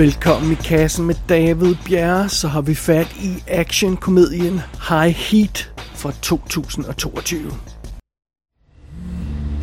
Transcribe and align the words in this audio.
Velkommen 0.00 0.52
i 0.52 0.54
kassen 0.54 1.06
med 1.06 1.14
David 1.28 1.76
Bjerre, 1.84 2.28
så 2.28 2.48
har 2.48 2.62
vi 2.62 2.74
fat 2.74 3.16
i 3.16 3.44
actionkomedien 3.48 4.60
High 4.88 5.14
Heat 5.14 5.72
fra 5.94 6.12
2022. 6.22 7.36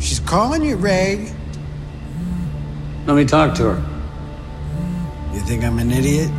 She's 0.00 0.22
calling 0.28 0.70
you, 0.70 0.78
Ray. 0.84 1.16
Let 3.06 3.16
me 3.16 3.24
talk 3.24 3.56
to 3.56 3.62
her. 3.64 3.82
You 5.34 5.40
think 5.48 5.64
I'm 5.64 5.78
an 5.80 5.90
idiot? 5.90 6.30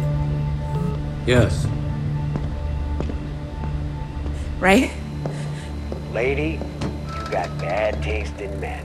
Yes. 1.28 1.68
Ray? 4.62 4.92
Lady, 6.14 6.52
you 6.52 7.32
got 7.32 7.50
bad 7.60 8.04
taste 8.04 8.42
in 8.42 8.60
men. 8.60 8.84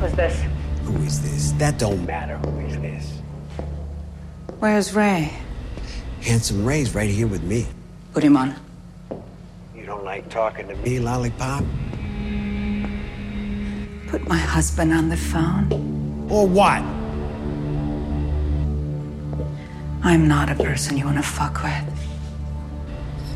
Who's 0.00 0.12
this? 0.12 0.42
Who 0.84 1.06
is 1.06 1.20
this? 1.22 1.52
That 1.58 1.78
don't 1.78 2.06
matter. 2.06 2.36
Who 2.36 2.60
is 2.60 2.71
this? 2.71 2.71
Where's 4.62 4.94
Ray? 4.94 5.32
Handsome 6.20 6.64
Ray's 6.64 6.94
right 6.94 7.10
here 7.10 7.26
with 7.26 7.42
me. 7.42 7.66
Put 8.14 8.22
him 8.22 8.36
on. 8.36 8.54
You 9.74 9.84
don't 9.84 10.04
like 10.04 10.30
talking 10.30 10.68
to 10.68 10.76
me? 10.76 11.00
Lollipop? 11.00 11.64
Put 14.06 14.28
my 14.28 14.36
husband 14.36 14.92
on 14.92 15.08
the 15.08 15.16
phone. 15.16 16.28
Or 16.30 16.46
what? 16.46 16.80
I'm 20.04 20.28
not 20.28 20.48
a 20.48 20.54
person 20.54 20.96
you 20.96 21.06
want 21.06 21.16
to 21.16 21.24
fuck 21.24 21.60
with. 21.64 21.82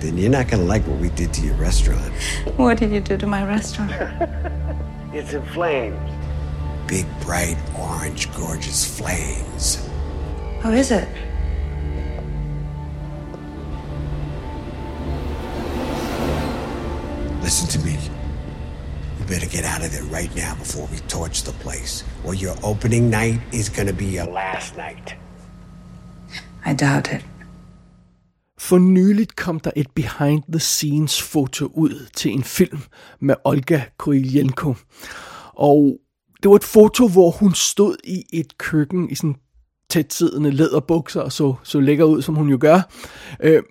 Then 0.00 0.18
you're 0.18 0.30
not 0.30 0.48
gonna 0.48 0.64
like 0.64 0.84
what 0.84 0.98
we 0.98 1.10
did 1.10 1.32
to 1.34 1.42
your 1.42 1.54
restaurant. 1.54 2.12
What 2.56 2.78
did 2.78 2.90
you 2.90 2.98
do 2.98 3.16
to 3.16 3.26
my 3.28 3.46
restaurant? 3.46 3.92
It's 5.12 5.32
in 5.32 5.44
flames. 5.46 6.19
Big, 6.90 7.06
bright, 7.20 7.56
orange, 7.78 8.26
gorgeous 8.36 8.84
flames. 8.98 9.78
Who 10.62 10.72
is 10.72 10.90
it? 10.90 11.06
Listen 17.42 17.68
to 17.68 17.78
me. 17.86 17.96
You 19.18 19.24
better 19.28 19.46
get 19.46 19.64
out 19.64 19.84
of 19.84 19.92
there 19.92 20.02
right 20.18 20.34
now 20.34 20.56
before 20.56 20.88
we 20.90 20.98
torch 21.06 21.44
the 21.44 21.52
place. 21.52 22.02
Or 22.24 22.34
your 22.34 22.56
opening 22.64 23.08
night 23.08 23.40
is 23.52 23.68
gonna 23.68 23.92
be 23.92 24.06
your 24.06 24.26
last 24.26 24.76
night. 24.76 25.14
I 26.64 26.74
doubt 26.74 27.12
it. 27.12 27.24
For 28.58 28.78
nyligt 28.78 29.36
kom 29.36 29.60
der 29.60 29.70
et 29.76 29.90
behind 29.94 30.42
the 30.52 30.60
scenes 30.60 31.22
foto 31.22 31.66
ud 31.66 32.08
til 32.16 32.32
en 32.32 32.44
film 32.44 32.82
med 33.20 33.34
Olga 33.44 33.80
Kurylenko. 33.98 34.74
Og 35.54 36.00
det 36.42 36.50
var 36.50 36.56
et 36.56 36.64
foto, 36.64 37.08
hvor 37.08 37.30
hun 37.30 37.54
stod 37.54 37.96
i 38.04 38.24
et 38.32 38.58
køkken 38.58 39.10
i 39.10 39.14
sådan 39.14 39.36
tætsiddende 39.90 40.50
læderbukser 40.50 41.20
og 41.20 41.32
så, 41.32 41.54
så 41.62 41.80
lækker 41.80 42.04
ud, 42.04 42.22
som 42.22 42.34
hun 42.34 42.48
jo 42.48 42.58
gør. 42.60 42.80
Øh, 43.42 43.62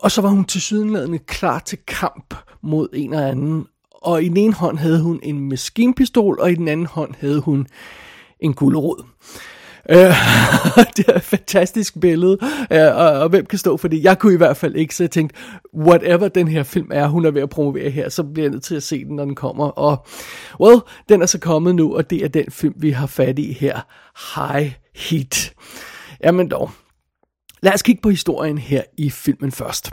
og 0.00 0.10
så 0.10 0.22
var 0.22 0.28
hun 0.28 0.44
til 0.44 0.60
sydenladende 0.60 1.18
klar 1.18 1.58
til 1.58 1.78
kamp 1.86 2.34
mod 2.62 2.88
en 2.92 3.12
eller 3.12 3.26
anden. 3.26 3.66
Og 4.02 4.22
i 4.22 4.28
den 4.28 4.36
ene 4.36 4.54
hånd 4.54 4.78
havde 4.78 5.02
hun 5.02 5.20
en 5.22 5.48
maskinpistol, 5.48 6.40
og 6.40 6.52
i 6.52 6.54
den 6.54 6.68
anden 6.68 6.86
hånd 6.86 7.14
havde 7.18 7.40
hun 7.40 7.66
en 8.40 8.54
gulerod. 8.54 9.02
Øh, 9.04 9.57
Øh, 9.90 9.96
det 10.96 11.08
er 11.08 11.16
et 11.16 11.22
fantastisk 11.22 12.00
billede, 12.00 12.38
øh, 12.72 12.96
og, 12.96 13.10
og 13.10 13.28
hvem 13.28 13.46
kan 13.46 13.58
stå 13.58 13.76
for 13.76 13.88
det? 13.88 14.02
Jeg 14.02 14.18
kunne 14.18 14.34
i 14.34 14.36
hvert 14.36 14.56
fald 14.56 14.76
ikke, 14.76 14.94
så 14.94 15.02
jeg 15.02 15.10
tænkte, 15.10 15.36
whatever 15.74 16.28
den 16.28 16.48
her 16.48 16.62
film 16.62 16.88
er, 16.92 17.06
hun 17.06 17.24
er 17.24 17.30
ved 17.30 17.42
at 17.42 17.50
promovere 17.50 17.90
her, 17.90 18.08
så 18.08 18.22
bliver 18.22 18.44
jeg 18.44 18.50
nødt 18.50 18.62
til 18.62 18.74
at 18.74 18.82
se 18.82 19.04
den, 19.04 19.16
når 19.16 19.24
den 19.24 19.34
kommer. 19.34 19.66
Og, 19.66 20.06
well, 20.60 20.80
den 21.08 21.22
er 21.22 21.26
så 21.26 21.38
kommet 21.38 21.74
nu, 21.74 21.96
og 21.96 22.10
det 22.10 22.24
er 22.24 22.28
den 22.28 22.44
film, 22.50 22.74
vi 22.76 22.90
har 22.90 23.06
fat 23.06 23.38
i 23.38 23.52
her, 23.52 23.80
High 24.34 24.72
Heat. 24.96 25.52
Jamen 26.24 26.48
dog, 26.48 26.70
lad 27.62 27.74
os 27.74 27.82
kigge 27.82 28.02
på 28.02 28.10
historien 28.10 28.58
her 28.58 28.82
i 28.96 29.10
filmen 29.10 29.52
først. 29.52 29.90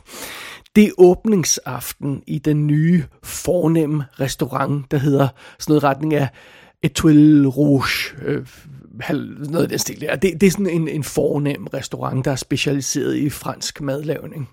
Det 0.75 0.83
er 0.83 0.91
åbningsaften 0.97 2.23
i 2.27 2.39
den 2.39 2.67
nye 2.67 3.03
fornemme 3.23 4.05
restaurant, 4.19 4.91
der 4.91 4.97
hedder 4.97 5.27
sådan 5.59 5.71
noget 5.71 5.83
retning 5.83 6.13
af 6.13 6.27
Etoile 6.83 7.47
Rouge, 7.47 8.15
øh, 8.25 8.45
noget 9.09 9.63
af 9.63 9.69
den 9.69 9.79
stil 9.79 10.01
der. 10.01 10.15
Det, 10.15 10.41
det 10.41 10.47
er 10.47 10.51
sådan 10.51 10.69
en, 10.69 10.87
en 10.87 11.03
fornem 11.03 11.67
restaurant, 11.73 12.25
der 12.25 12.31
er 12.31 12.35
specialiseret 12.35 13.15
i 13.15 13.29
fransk 13.29 13.81
madlavning. 13.81 14.49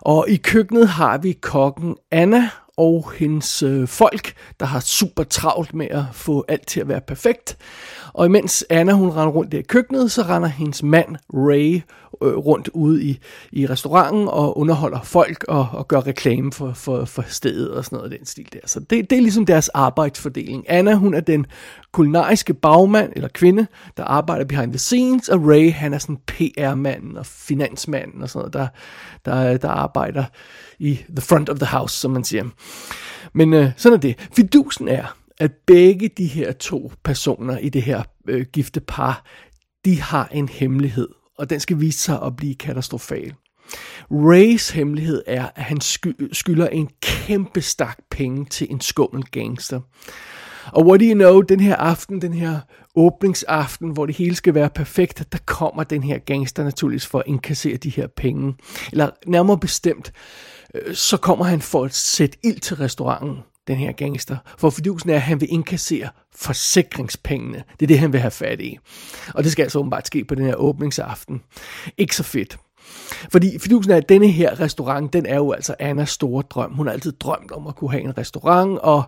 Og 0.00 0.26
i 0.28 0.36
køkkenet 0.36 0.88
har 0.88 1.18
vi 1.18 1.32
kokken 1.32 1.96
Anna 2.10 2.50
og 2.78 3.12
hendes 3.16 3.62
øh, 3.62 3.88
folk, 3.88 4.32
der 4.60 4.66
har 4.66 4.80
super 4.80 5.22
travlt 5.22 5.74
med 5.74 5.86
at 5.90 6.04
få 6.12 6.44
alt 6.48 6.66
til 6.66 6.80
at 6.80 6.88
være 6.88 7.00
perfekt. 7.00 7.56
Og 8.12 8.26
imens 8.26 8.64
Anna 8.70 8.92
hun 8.92 9.10
render 9.10 9.32
rundt 9.32 9.52
der 9.52 9.58
i 9.58 9.62
køkkenet, 9.62 10.12
så 10.12 10.22
render 10.22 10.48
hendes 10.48 10.82
mand 10.82 11.16
Ray 11.34 11.80
øh, 12.22 12.36
rundt 12.36 12.68
ude 12.68 13.04
i, 13.04 13.18
i 13.52 13.66
restauranten 13.66 14.28
og 14.28 14.58
underholder 14.58 15.00
folk 15.02 15.44
og, 15.48 15.68
og 15.72 15.88
gør 15.88 16.06
reklame 16.06 16.52
for, 16.52 16.72
for, 16.72 17.04
for 17.04 17.24
stedet 17.28 17.70
og 17.70 17.84
sådan 17.84 17.96
noget 17.96 18.12
af 18.12 18.18
den 18.18 18.26
stil 18.26 18.48
der. 18.52 18.58
Så 18.64 18.80
det, 18.80 19.10
det 19.10 19.18
er 19.18 19.22
ligesom 19.22 19.46
deres 19.46 19.68
arbejdsfordeling. 19.68 20.64
Anna 20.68 20.94
hun 20.94 21.14
er 21.14 21.20
den 21.20 21.46
kulinariske 21.92 22.54
bagmand 22.54 23.12
eller 23.16 23.28
kvinde, 23.28 23.66
der 23.96 24.04
arbejder 24.04 24.44
behind 24.44 24.72
the 24.72 24.78
scenes, 24.78 25.28
og 25.28 25.40
Ray 25.46 25.72
han 25.72 25.94
er 25.94 25.98
sådan 25.98 26.18
PR-manden 26.26 27.16
og 27.16 27.26
finansmanden 27.26 28.22
og 28.22 28.30
sådan 28.30 28.38
noget, 28.38 28.52
der, 28.52 28.68
der, 29.32 29.56
der 29.56 29.68
arbejder 29.68 30.24
i 30.78 31.04
the 31.16 31.20
front 31.20 31.48
of 31.48 31.58
the 31.58 31.66
house, 31.66 31.96
som 31.96 32.10
man 32.10 32.24
siger. 32.24 32.44
Men 33.34 33.54
øh, 33.54 33.70
sådan 33.76 33.96
er 33.96 34.00
det. 34.00 34.28
Fidusen 34.36 34.88
er, 34.88 35.16
at 35.38 35.50
begge 35.66 36.08
de 36.08 36.26
her 36.26 36.52
to 36.52 36.92
personer 37.04 37.58
i 37.58 37.68
det 37.68 37.82
her 37.82 38.02
øh, 38.28 38.46
gifte 38.52 38.80
par, 38.80 39.24
de 39.84 40.00
har 40.00 40.28
en 40.32 40.48
hemmelighed, 40.48 41.08
og 41.38 41.50
den 41.50 41.60
skal 41.60 41.80
vise 41.80 41.98
sig 41.98 42.22
at 42.22 42.36
blive 42.36 42.54
katastrofal. 42.54 43.34
Rays 44.10 44.70
hemmelighed 44.70 45.22
er, 45.26 45.48
at 45.54 45.62
han 45.62 45.80
sky- 45.80 46.28
skylder 46.32 46.66
en 46.68 46.88
kæmpe 47.02 47.60
stak 47.60 47.98
penge 48.10 48.44
til 48.44 48.66
en 48.70 48.80
skummel 48.80 49.24
gangster. 49.24 49.80
Og 50.72 50.86
what 50.86 51.00
do 51.00 51.04
you 51.04 51.14
know, 51.14 51.40
den 51.40 51.60
her 51.60 51.76
aften, 51.76 52.22
den 52.22 52.32
her 52.34 52.60
åbningsaften, 52.94 53.90
hvor 53.90 54.06
det 54.06 54.16
hele 54.16 54.34
skal 54.34 54.54
være 54.54 54.70
perfekt, 54.70 55.32
der 55.32 55.38
kommer 55.46 55.84
den 55.84 56.02
her 56.02 56.18
gangster 56.18 56.64
naturligvis 56.64 57.06
for 57.06 57.18
at 57.18 57.24
inkassere 57.26 57.76
de 57.76 57.90
her 57.90 58.06
penge. 58.16 58.54
Eller 58.92 59.10
nærmere 59.26 59.58
bestemt, 59.58 60.12
Øh, 60.74 60.94
så 60.94 61.16
kommer 61.16 61.44
han 61.44 61.60
for 61.60 61.84
at 61.84 61.94
sætte 61.94 62.38
ild 62.44 62.60
til 62.60 62.76
restauranten, 62.76 63.38
den 63.68 63.76
her 63.76 63.92
gangster. 63.92 64.36
For 64.58 64.70
fordusen 64.70 65.10
er, 65.10 65.14
at 65.14 65.22
han 65.22 65.40
vil 65.40 65.52
inkassere 65.52 66.08
forsikringspengene. 66.36 67.64
Det 67.80 67.86
er 67.86 67.86
det, 67.86 67.98
han 67.98 68.12
vil 68.12 68.20
have 68.20 68.30
fat 68.30 68.60
i. 68.60 68.78
Og 69.34 69.44
det 69.44 69.52
skal 69.52 69.62
altså 69.62 69.78
åbenbart 69.78 70.06
ske 70.06 70.24
på 70.24 70.34
den 70.34 70.44
her 70.44 70.54
åbningsaften. 70.54 71.42
Ikke 71.98 72.16
så 72.16 72.22
fedt. 72.22 72.58
Fordi 73.32 73.58
fidusen 73.58 73.92
er, 73.92 73.96
at 73.96 74.08
denne 74.08 74.28
her 74.28 74.60
restaurant, 74.60 75.12
den 75.12 75.26
er 75.26 75.36
jo 75.36 75.52
altså 75.52 75.74
Annas 75.78 76.10
store 76.10 76.42
drøm. 76.50 76.74
Hun 76.74 76.86
har 76.86 76.92
altid 76.92 77.12
drømt 77.12 77.52
om 77.52 77.66
at 77.66 77.76
kunne 77.76 77.90
have 77.90 78.02
en 78.02 78.18
restaurant, 78.18 78.78
og, 78.78 79.02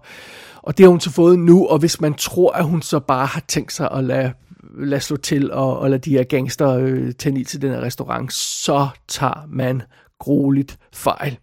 og 0.56 0.78
det 0.78 0.84
har 0.84 0.90
hun 0.90 1.00
så 1.00 1.10
fået 1.10 1.38
nu. 1.38 1.66
Og 1.66 1.78
hvis 1.78 2.00
man 2.00 2.14
tror, 2.14 2.52
at 2.52 2.64
hun 2.64 2.82
så 2.82 3.00
bare 3.00 3.26
har 3.26 3.42
tænkt 3.48 3.72
sig 3.72 3.90
at 3.90 4.04
lade, 4.04 4.32
lade 4.78 5.00
slå 5.00 5.16
til 5.16 5.52
og, 5.52 5.78
og 5.78 5.90
lade 5.90 6.00
de 6.00 6.10
her 6.10 6.24
gangster 6.24 6.70
øh, 6.70 7.14
tænde 7.14 7.40
i 7.40 7.44
til 7.44 7.62
den 7.62 7.70
her 7.70 7.80
restaurant, 7.80 8.32
så 8.32 8.88
tager 9.08 9.46
man 9.48 9.82
grueligt 10.20 10.78
fejl. 10.92 11.38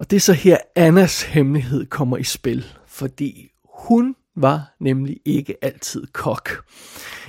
Og 0.00 0.10
det 0.10 0.16
er 0.16 0.20
så 0.20 0.32
her, 0.32 0.56
Annas 0.76 1.22
hemmelighed 1.22 1.86
kommer 1.86 2.16
i 2.16 2.24
spil, 2.24 2.64
fordi 2.86 3.52
hun 3.74 4.14
var 4.36 4.74
nemlig 4.80 5.16
ikke 5.24 5.54
altid 5.62 6.06
kok. 6.12 6.64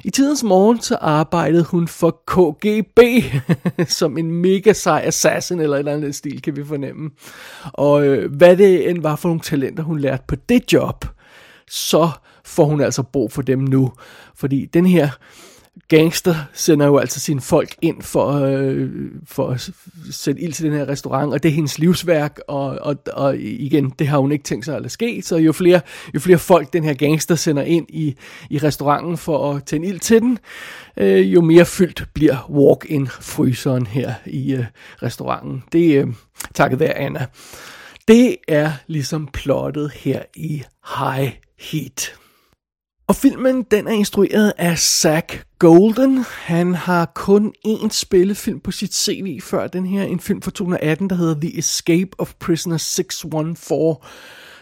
I 0.04 0.10
tidens 0.10 0.44
morgen 0.44 0.82
så 0.82 0.96
arbejdede 0.96 1.64
hun 1.64 1.88
for 1.88 2.22
KGB, 2.28 3.00
som 4.00 4.18
en 4.18 4.32
mega 4.32 4.74
sej 4.74 5.02
assassin 5.06 5.60
eller 5.60 5.76
et 5.76 5.80
eller 5.80 5.94
andet 5.94 6.16
stil, 6.16 6.42
kan 6.42 6.56
vi 6.56 6.66
fornemme. 6.66 7.10
Og 7.64 8.06
øh, 8.06 8.36
hvad 8.36 8.58
det 8.58 8.90
end 8.90 9.02
var 9.02 9.16
for 9.16 9.30
nogle 9.30 9.42
talenter, 9.42 9.84
hun 9.84 10.00
lærte 10.00 10.24
på 10.28 10.36
det 10.36 10.74
job, 10.74 11.06
så 11.68 12.10
får 12.46 12.66
hun 12.66 12.82
altså 12.82 13.04
brug 13.04 13.32
for 13.32 13.42
dem 13.42 13.60
nu. 13.60 13.92
Fordi 14.36 14.66
den 14.66 14.86
her 14.86 15.10
gangster 15.88 16.36
sender 16.54 16.86
jo 16.86 16.98
altså 16.98 17.20
sine 17.20 17.42
folk 17.42 17.76
ind 17.82 18.02
for, 18.02 18.32
øh, 18.32 18.90
for 19.26 19.48
at 19.48 19.70
sætte 20.12 20.42
ild 20.42 20.54
til 20.54 20.66
den 20.66 20.74
her 20.74 20.88
restaurant, 20.88 21.34
og 21.34 21.44
det 21.44 21.50
er 21.50 21.54
hendes 21.54 21.80
livsværk, 21.80 22.40
og, 22.48 22.66
og, 22.82 22.96
og 23.14 23.38
igen, 23.38 23.90
det 24.00 24.08
har 24.08 24.18
hun 24.18 24.32
ikke 24.32 24.44
tænkt 24.44 24.66
sig 24.66 24.76
at 24.76 24.82
lade 24.82 24.90
ske, 24.90 25.22
så 25.22 25.38
jo 25.38 25.52
flere, 25.52 25.82
jo 26.16 26.20
flere 26.20 26.38
folk 26.38 26.74
den 26.74 26.84
her 26.84 26.94
gangster 26.94 27.36
sender 27.36 27.64
ind 27.64 27.86
i, 27.90 28.16
i 28.50 28.58
restauranten 28.58 29.18
for 29.18 29.54
at 29.54 29.64
tænde 29.64 29.88
ild 29.88 30.00
til 30.00 30.22
den, 30.22 30.40
øh, 30.98 31.34
jo 31.34 31.42
mere 31.42 31.66
fyldt 31.66 32.04
bliver 32.14 32.50
walk-in-fryseren 32.50 33.88
her 33.88 34.14
i 34.26 34.54
øh, 34.54 34.66
restauranten. 35.04 35.64
Det 35.72 35.98
er 35.98 36.08
øh, 36.08 36.14
takket 36.54 36.80
være 36.80 36.98
Anna. 36.98 37.26
Det 38.08 38.36
er 38.48 38.72
ligesom 38.88 39.28
plottet 39.34 39.92
her 39.92 40.22
i 40.36 40.64
High 40.98 41.32
Heat. 41.60 42.23
Og 43.14 43.18
filmen, 43.18 43.64
den 43.72 43.88
er 43.88 43.92
instrueret 43.92 44.54
af 44.58 44.78
Zach 44.78 45.40
Golden. 45.60 46.26
Han 46.42 46.76
har 46.76 47.12
kun 47.16 47.54
én 47.68 47.90
spillefilm 47.90 48.60
på 48.60 48.72
sit 48.72 48.96
CV 48.96 49.42
før 49.42 49.68
den 49.68 49.86
her. 49.86 50.04
En 50.04 50.20
film 50.20 50.42
fra 50.42 50.52
2018, 50.52 51.10
der 51.10 51.16
hedder 51.16 51.40
The 51.40 51.58
Escape 51.58 52.10
of 52.18 52.34
Prisoner 52.40 52.78
614, 52.78 53.96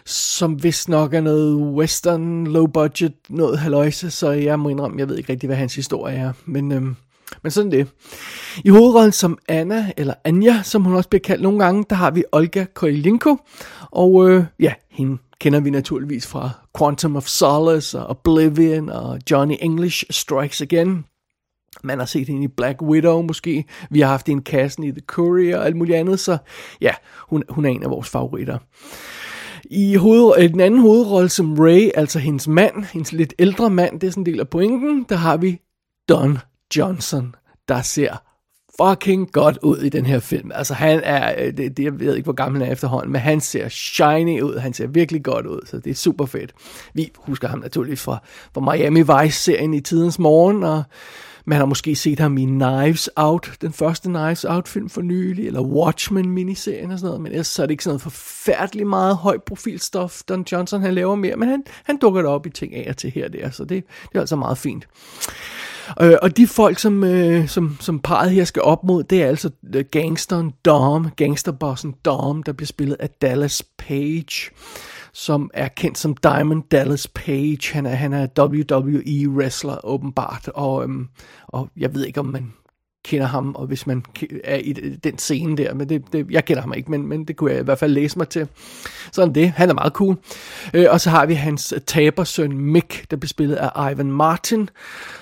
som 0.05 0.63
vist 0.63 0.89
nok 0.89 1.13
er 1.13 1.21
noget 1.21 1.55
western, 1.55 2.47
low 2.47 2.67
budget, 2.67 3.13
noget 3.29 3.59
haløjse, 3.59 4.11
så 4.11 4.31
jeg 4.31 4.59
må 4.59 4.69
indrømme, 4.69 4.99
jeg 4.99 5.09
ved 5.09 5.17
ikke 5.17 5.31
rigtig, 5.31 5.47
hvad 5.47 5.57
hans 5.57 5.75
historie 5.75 6.15
er, 6.15 6.33
men, 6.45 6.71
øhm, 6.71 6.95
men 7.43 7.51
sådan 7.51 7.71
det. 7.71 7.87
I 8.65 8.69
hovedrollen 8.69 9.11
som 9.11 9.37
Anna, 9.47 9.91
eller 9.97 10.13
Anja, 10.23 10.61
som 10.63 10.83
hun 10.83 10.95
også 10.95 11.09
bliver 11.09 11.21
kaldt 11.21 11.43
nogle 11.43 11.59
gange, 11.63 11.85
der 11.89 11.95
har 11.95 12.11
vi 12.11 12.23
Olga 12.31 12.65
Korylenko, 12.73 13.37
og 13.91 14.29
øh, 14.29 14.43
ja, 14.59 14.73
hende 14.89 15.17
kender 15.39 15.59
vi 15.59 15.69
naturligvis 15.69 16.27
fra 16.27 16.60
Quantum 16.77 17.15
of 17.15 17.27
Solace 17.27 17.99
og 17.99 18.09
Oblivion 18.09 18.89
og 18.89 19.19
Johnny 19.31 19.55
English 19.59 20.03
Strikes 20.09 20.61
Again. 20.61 21.05
Man 21.83 21.99
har 21.99 22.05
set 22.05 22.27
hende 22.27 22.43
i 22.43 22.47
Black 22.47 22.81
Widow 22.81 23.21
måske. 23.21 23.65
Vi 23.89 23.99
har 23.99 24.07
haft 24.07 24.29
en 24.29 24.41
kassen 24.41 24.83
i 24.83 24.91
The 24.91 25.01
Courier 25.07 25.57
og 25.57 25.65
alt 25.65 25.75
muligt 25.75 25.97
andet, 25.97 26.19
så 26.19 26.37
ja, 26.81 26.91
hun, 27.29 27.43
hun 27.49 27.65
er 27.65 27.69
en 27.69 27.83
af 27.83 27.89
vores 27.89 28.09
favoritter. 28.09 28.57
I 29.65 29.95
hoved, 29.95 30.33
øh, 30.37 30.49
den 30.49 30.59
anden 30.59 30.79
hovedrolle 30.79 31.29
som 31.29 31.59
Ray, 31.59 31.89
altså 31.95 32.19
hendes 32.19 32.47
mand, 32.47 32.85
hendes 32.85 33.11
lidt 33.11 33.33
ældre 33.39 33.69
mand, 33.69 33.99
det 33.99 34.07
er 34.07 34.11
sådan 34.11 34.21
en 34.21 34.25
del 34.25 34.39
af 34.39 34.49
pointen, 34.49 35.05
der 35.09 35.15
har 35.15 35.37
vi 35.37 35.61
Don 36.09 36.37
Johnson, 36.77 37.35
der 37.67 37.81
ser 37.81 38.30
fucking 38.89 39.31
godt 39.31 39.57
ud 39.61 39.77
i 39.77 39.89
den 39.89 40.05
her 40.05 40.19
film. 40.19 40.51
Altså 40.55 40.73
han 40.73 41.01
er, 41.03 41.35
øh, 41.37 41.57
det, 41.57 41.77
det, 41.77 41.83
jeg 41.83 41.99
ved 41.99 42.15
ikke 42.15 42.23
hvor 42.23 42.33
gammel 42.33 42.61
han 42.61 42.69
er 42.69 42.73
efterhånden, 42.73 43.11
men 43.11 43.21
han 43.21 43.41
ser 43.41 43.69
shiny 43.69 44.41
ud, 44.41 44.57
han 44.57 44.73
ser 44.73 44.87
virkelig 44.87 45.23
godt 45.23 45.45
ud, 45.45 45.59
så 45.65 45.77
det 45.77 45.89
er 45.89 45.95
super 45.95 46.25
fedt. 46.25 46.53
Vi 46.93 47.11
husker 47.17 47.47
ham 47.47 47.59
naturligvis 47.59 48.01
fra, 48.01 48.17
fra 48.53 48.73
Miami 48.73 49.01
Vice-serien 49.01 49.73
i 49.73 49.81
tidens 49.81 50.19
morgen, 50.19 50.63
og 50.63 50.83
man 51.45 51.57
har 51.57 51.65
måske 51.65 51.95
set 51.95 52.19
ham 52.19 52.37
i 52.37 52.45
Knives 52.45 53.09
Out, 53.15 53.51
den 53.61 53.73
første 53.73 54.09
Knives 54.09 54.45
Out-film 54.45 54.89
for 54.89 55.01
nylig, 55.01 55.47
eller 55.47 55.61
Watchmen-miniserien 55.61 56.91
og 56.91 56.99
sådan 56.99 57.07
noget, 57.07 57.21
men 57.21 57.31
ellers 57.31 57.47
så 57.47 57.61
er 57.61 57.65
det 57.65 57.71
ikke 57.71 57.83
sådan 57.83 57.91
noget 57.91 58.01
forfærdeligt 58.01 58.89
meget 58.89 59.15
høj 59.15 59.37
profilstof, 59.37 60.21
Don 60.29 60.45
Johnson 60.51 60.81
han 60.81 60.93
laver 60.93 61.15
mere, 61.15 61.35
men 61.35 61.49
han, 61.49 61.63
han 61.83 61.97
dukker 61.97 62.27
op 62.27 62.45
i 62.45 62.49
ting 62.49 62.75
af 62.75 62.89
og 62.89 62.97
til 62.97 63.11
her 63.11 63.25
og 63.25 63.33
der, 63.33 63.49
så 63.49 63.63
det, 63.63 63.83
det 64.09 64.15
er 64.15 64.19
altså 64.19 64.35
meget 64.35 64.57
fint. 64.57 64.87
Øh, 66.01 66.13
og 66.21 66.37
de 66.37 66.47
folk, 66.47 66.79
som, 66.79 67.03
øh, 67.03 67.47
som, 67.47 67.77
som 67.79 67.99
parret 67.99 68.31
her 68.31 68.43
skal 68.43 68.61
op 68.61 68.83
mod, 68.83 69.03
det 69.03 69.23
er 69.23 69.27
altså 69.27 69.49
øh, 69.75 69.85
gangsteren 69.91 70.53
Dom, 70.65 71.09
gangsterbossen 71.15 71.95
Dom, 72.05 72.43
der 72.43 72.51
bliver 72.53 72.67
spillet 72.67 72.97
af 72.99 73.09
Dallas 73.09 73.63
Page 73.77 74.51
som 75.13 75.51
er 75.53 75.67
kendt 75.67 75.97
som 75.97 76.17
Diamond 76.17 76.63
Dallas 76.71 77.07
Page. 77.07 77.73
Han 77.73 77.85
er, 77.85 77.95
han 77.95 78.13
er 78.13 78.27
WWE-wrestler 78.39 79.85
åbenbart, 79.85 80.47
og, 80.47 80.83
øhm, 80.83 81.07
og 81.47 81.69
jeg 81.77 81.93
ved 81.93 82.05
ikke, 82.05 82.19
om 82.19 82.25
man 82.25 82.53
kender 83.03 83.27
ham, 83.27 83.55
og 83.55 83.67
hvis 83.67 83.87
man 83.87 84.03
er 84.43 84.55
i 84.55 84.73
den 85.03 85.17
scene 85.17 85.57
der, 85.57 85.73
men 85.73 85.89
det, 85.89 86.03
det, 86.13 86.27
jeg 86.29 86.45
kender 86.45 86.61
ham 86.61 86.73
ikke, 86.77 86.91
men, 86.91 87.07
men 87.07 87.25
det 87.25 87.35
kunne 87.35 87.51
jeg 87.51 87.59
i 87.59 87.63
hvert 87.63 87.79
fald 87.79 87.91
læse 87.91 88.17
mig 88.17 88.29
til. 88.29 88.47
Sådan 89.11 89.35
det, 89.35 89.51
han 89.51 89.69
er 89.69 89.73
meget 89.73 89.93
cool. 89.93 90.17
Øh, 90.73 90.85
og 90.89 91.01
så 91.01 91.09
har 91.09 91.25
vi 91.25 91.33
hans 91.33 91.73
tabersøn 91.87 92.57
Mick, 92.57 93.11
der 93.11 93.17
bliver 93.17 93.27
spillet 93.27 93.55
af 93.55 93.91
Ivan 93.91 94.11
Martin, 94.11 94.69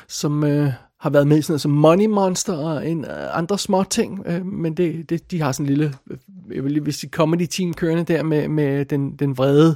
som 0.08 0.44
øh, 0.44 0.72
har 1.00 1.10
været 1.10 1.28
med 1.28 1.38
i 1.38 1.42
sådan 1.42 1.52
noget 1.52 1.62
som 1.62 1.72
Money 1.72 2.06
Monster 2.06 2.54
og 2.54 2.90
en, 2.90 3.06
øh, 3.06 3.38
andre 3.38 3.60
små 3.60 3.84
ting, 3.84 4.24
øh, 4.26 4.46
men 4.46 4.78
det, 4.78 5.10
det, 5.10 5.32
de 5.32 5.42
har 5.42 5.52
sådan 5.52 5.66
en 5.66 5.70
lille, 5.70 5.94
øh, 6.10 6.18
jeg 6.56 6.64
vil 6.64 6.72
lige 6.72 6.92
sige 6.92 7.10
comedy 7.10 7.48
team 7.50 7.74
kørende 7.74 8.04
der 8.04 8.24
med, 8.24 8.48
med 8.48 8.86
den, 8.86 9.16
den 9.16 9.38
vrede 9.38 9.76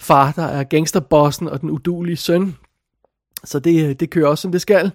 far, 0.00 0.32
der 0.32 0.42
er 0.42 0.64
gangsterbossen 0.64 1.48
og 1.48 1.60
den 1.60 1.70
udulige 1.70 2.16
søn, 2.16 2.56
så 3.44 3.58
det, 3.58 4.00
det 4.00 4.10
kører 4.10 4.28
også, 4.28 4.42
som 4.42 4.52
det 4.52 4.60
skal. 4.60 4.90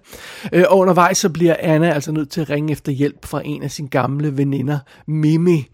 Øh, 0.54 0.64
og 0.70 0.78
undervejs 0.78 1.18
så 1.18 1.30
bliver 1.30 1.56
Anna 1.60 1.94
altså 1.94 2.12
nødt 2.12 2.30
til 2.30 2.42
at 2.42 2.50
ringe 2.50 2.72
efter 2.72 2.92
hjælp 2.92 3.26
fra 3.26 3.42
en 3.46 3.64
af 3.64 3.72
sine 3.72 3.90
gamle 3.90 4.38
veninder, 4.38 4.80
Mimi, 5.08 5.68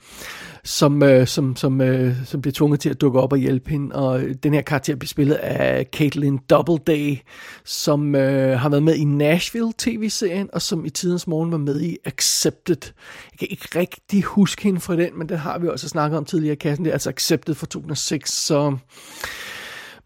som, 0.65 1.03
øh, 1.03 1.27
som, 1.27 1.55
som, 1.55 1.81
øh, 1.81 2.15
som 2.25 2.41
bliver 2.41 2.53
tvunget 2.53 2.79
til 2.79 2.89
at 2.89 3.01
dukke 3.01 3.19
op 3.19 3.31
og 3.31 3.37
hjælpe 3.37 3.69
hende. 3.69 3.95
Og 3.95 4.21
øh, 4.21 4.35
den 4.43 4.53
her 4.53 4.61
karakter 4.61 4.95
bliver 4.95 5.07
spillet 5.07 5.35
af 5.35 5.85
Caitlin 5.93 6.37
Doubleday, 6.49 7.17
som 7.65 8.15
øh, 8.15 8.59
har 8.59 8.69
været 8.69 8.83
med 8.83 8.95
i 8.95 9.03
Nashville 9.03 9.71
tv-serien, 9.77 10.49
og 10.53 10.61
som 10.61 10.85
i 10.85 10.89
tidens 10.89 11.27
morgen 11.27 11.51
var 11.51 11.57
med 11.57 11.81
i 11.81 11.97
Accepted. 12.05 12.77
Jeg 13.31 13.39
kan 13.39 13.47
ikke 13.51 13.67
rigtig 13.75 14.23
huske 14.23 14.63
hende 14.63 14.79
fra 14.79 14.95
den, 14.95 15.09
men 15.17 15.29
den 15.29 15.37
har 15.37 15.59
vi 15.59 15.67
også 15.67 15.89
snakket 15.89 16.17
om 16.17 16.25
tidligere 16.25 16.53
i 16.53 16.57
kassen. 16.57 16.85
Det 16.85 16.91
er 16.91 16.95
altså 16.95 17.09
Accepted 17.09 17.55
fra 17.55 17.67
2006, 17.67 18.31
så 18.31 18.77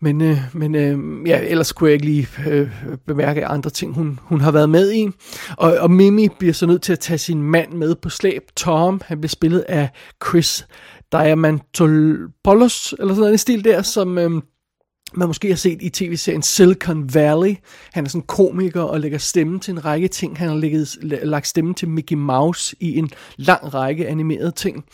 men, 0.02 0.22
øh, 0.22 0.38
men 0.54 0.76
øh, 0.76 1.28
ja, 1.28 1.40
ellers 1.44 1.72
kunne 1.72 1.88
jeg 1.88 1.94
ikke 1.94 2.06
lige 2.06 2.28
øh, 2.48 2.70
bemærke 3.08 3.46
andre 3.46 3.70
ting, 3.70 3.94
hun, 3.94 4.20
hun 4.24 4.42
har 4.42 4.52
været 4.52 4.70
med 4.70 4.94
i. 4.94 5.10
Og, 5.58 5.78
og 5.78 5.92
Mimi 5.92 6.28
bliver 6.40 6.54
så 6.54 6.66
nødt 6.66 6.82
til 6.82 6.94
at 6.94 7.00
tage 7.00 7.18
sin 7.18 7.44
mand 7.44 7.74
med 7.74 7.96
på 7.96 8.10
slæb. 8.10 8.44
Tom, 8.56 9.02
han 9.06 9.22
bliver 9.22 9.30
spillet 9.30 9.60
af 9.60 9.90
Chris 10.26 10.68
Diamantopoulos, 11.12 12.96
eller 13.00 13.16
sådan 13.16 13.32
en 13.32 13.38
stil 13.38 13.64
der, 13.64 13.82
som... 13.82 14.18
Øh, 14.18 14.32
man 15.14 15.28
måske 15.28 15.48
har 15.48 15.56
set 15.56 15.82
i 15.82 15.90
tv-serien 15.90 16.42
Silicon 16.42 17.14
Valley. 17.14 17.56
Han 17.94 18.06
er 18.06 18.10
sådan 18.10 18.28
komiker 18.28 18.82
og 18.82 19.00
lægger 19.00 19.18
stemme 19.18 19.60
til 19.60 19.72
en 19.72 19.86
række 19.86 20.08
ting. 20.08 20.38
Han 20.38 20.50
har 20.50 20.56
lægget, 20.56 20.98
lagt 21.02 21.48
stemme 21.48 21.74
til 21.74 21.90
Mickey 21.90 22.16
Mouse 22.16 22.76
i 22.80 22.98
en 22.98 23.10
lang 23.38 23.74
række 23.74 24.08
animerede 24.08 24.52
ting. 24.52 24.86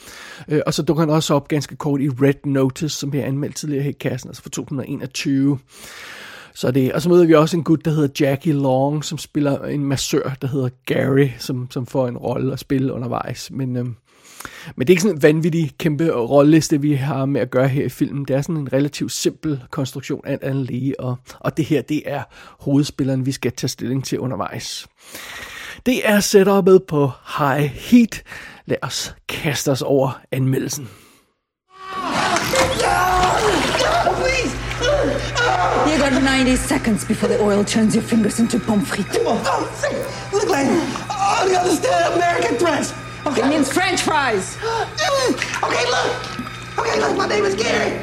Øh, 0.47 0.61
og 0.65 0.73
så 0.73 0.83
dukker 0.83 1.01
han 1.01 1.09
også 1.09 1.33
op 1.33 1.47
ganske 1.47 1.75
kort 1.75 2.01
i 2.01 2.09
Red 2.09 2.45
Notice, 2.45 2.95
som 2.95 3.13
jeg 3.13 3.25
anmeldt 3.25 3.55
tidligere 3.55 3.83
her 3.83 3.89
i 3.89 3.97
kassen, 3.99 4.29
altså 4.29 4.43
fra 4.43 4.49
2021. 4.49 5.59
Så 6.55 6.71
det, 6.71 6.93
og 6.93 7.01
så 7.01 7.09
møder 7.09 7.25
vi 7.25 7.33
også 7.33 7.57
en 7.57 7.63
gut, 7.63 7.85
der 7.85 7.91
hedder 7.91 8.25
Jackie 8.25 8.53
Long, 8.53 9.05
som 9.05 9.17
spiller 9.17 9.65
en 9.65 9.85
massør, 9.85 10.35
der 10.41 10.47
hedder 10.47 10.69
Gary, 10.85 11.27
som, 11.37 11.67
som 11.71 11.85
får 11.85 12.07
en 12.07 12.17
rolle 12.17 12.53
at 12.53 12.59
spille 12.59 12.93
undervejs. 12.93 13.51
Men, 13.51 13.77
øhm, 13.77 13.95
men 14.75 14.87
det 14.87 14.89
er 14.89 14.93
ikke 14.93 15.01
sådan 15.01 15.17
en 15.17 15.23
vanvittig 15.23 15.71
kæmpe 15.77 16.11
rolleliste, 16.11 16.81
vi 16.81 16.93
har 16.93 17.25
med 17.25 17.41
at 17.41 17.51
gøre 17.51 17.67
her 17.67 17.85
i 17.85 17.89
filmen. 17.89 18.25
Det 18.25 18.35
er 18.35 18.41
sådan 18.41 18.57
en 18.57 18.73
relativt 18.73 19.11
simpel 19.11 19.63
konstruktion 19.71 20.21
af 20.25 20.51
en 20.51 20.63
lige, 20.63 20.99
og, 20.99 21.15
og 21.39 21.57
det 21.57 21.65
her, 21.65 21.81
det 21.81 22.01
er 22.05 22.23
hovedspilleren, 22.59 23.25
vi 23.25 23.31
skal 23.31 23.51
tage 23.51 23.69
stilling 23.69 24.05
til 24.05 24.19
undervejs. 24.19 24.87
Det 25.85 26.09
er 26.09 26.19
setupet 26.19 26.83
på 26.83 27.11
High 27.37 27.63
Heat. 27.63 28.23
Lad 28.65 28.77
os 28.81 29.15
kaste 29.29 29.71
os 29.71 29.81
over 29.81 30.21
anmeldelsen. 30.31 30.89
You 35.87 35.97
got 35.97 36.13
90 36.13 36.59
seconds 36.59 37.05
before 37.05 37.29
the 37.29 37.39
oil 37.41 37.63
turns 37.63 37.95
your 37.95 38.03
fingers 38.03 38.39
into 38.39 38.59
pommes 38.59 38.87
frites. 38.87 39.17
Oh, 39.25 39.37
look 40.33 40.49
like 40.49 40.67
all 41.09 41.47
the 41.47 41.55
understand 41.59 42.13
American 42.13 42.41
threats. 42.41 42.44
Okay. 43.25 43.41
It 43.41 43.47
means 43.47 43.71
French 43.73 44.01
fries. 44.01 44.55
okay, 45.63 45.85
look. 45.89 46.77
Okay, 46.77 46.99
look, 46.99 47.17
my 47.17 47.27
name 47.27 47.43
is 47.43 47.55
Gary. 47.55 47.97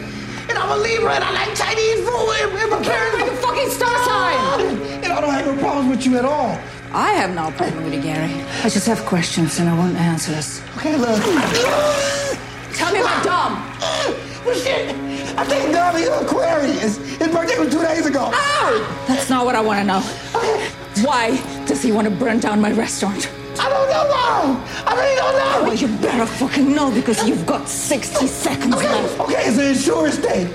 And 0.48 0.58
I'm 0.58 0.70
a 0.70 0.76
Libra 0.82 1.14
and 1.14 1.22
I 1.22 1.32
like 1.32 1.54
Chinese 1.54 2.00
food 2.00 2.34
and, 2.42 2.52
and 2.58 2.72
preparing 2.72 3.20
Like 3.20 3.30
a 3.30 3.36
fucking 3.36 3.70
star 3.70 3.96
sign. 4.04 4.76
And 5.04 5.12
I 5.12 5.20
don't 5.20 5.30
have 5.30 5.46
no 5.46 5.56
problems 5.62 5.90
with 5.90 6.04
you 6.04 6.18
at 6.18 6.24
all. 6.24 6.58
I 6.92 7.12
have 7.12 7.34
no 7.34 7.52
problem 7.52 7.84
with 7.84 7.94
you, 7.94 8.02
Gary. 8.02 8.32
I 8.64 8.68
just 8.68 8.86
have 8.88 9.04
questions 9.06 9.60
and 9.60 9.68
I 9.68 9.78
want 9.78 9.96
answers. 9.96 10.60
Okay, 10.76 10.96
look. 10.96 11.22
Tell 12.74 12.92
me 12.92 13.00
about 13.00 13.24
Dom. 13.24 14.18
Well, 14.42 14.56
shit. 14.56 14.88
I 15.38 15.44
think 15.44 15.72
Dom 15.72 15.94
is 15.94 16.08
Aquarius. 16.08 16.96
His 16.96 17.28
birthday 17.28 17.60
was 17.60 17.72
two 17.72 17.80
days 17.80 18.06
ago. 18.06 18.28
Oh, 18.34 19.04
that's 19.06 19.30
not 19.30 19.44
what 19.44 19.54
I 19.54 19.60
want 19.60 19.78
to 19.78 19.84
know. 19.84 20.00
Why 21.06 21.36
does 21.64 21.80
he 21.80 21.92
want 21.92 22.08
to 22.08 22.10
burn 22.12 22.40
down 22.40 22.60
my 22.60 22.72
restaurant? 22.72 23.30
I 23.58 23.66
don't 23.72 23.88
know, 23.92 24.04
Mom. 24.14 24.46
I 24.86 24.92
really 25.00 25.16
don't 25.22 25.36
know. 25.42 25.56
Well, 25.66 25.76
you 25.82 25.88
better 26.02 26.26
fucking 26.26 26.68
know 26.76 26.90
because 26.90 27.18
you've 27.28 27.46
got 27.46 27.68
60 27.68 28.26
seconds 28.26 28.76
Okay, 28.76 28.88
left. 28.88 29.20
okay, 29.20 29.42
it's 29.48 29.58
an 29.58 29.68
insurance 29.68 30.16
thing. 30.28 30.48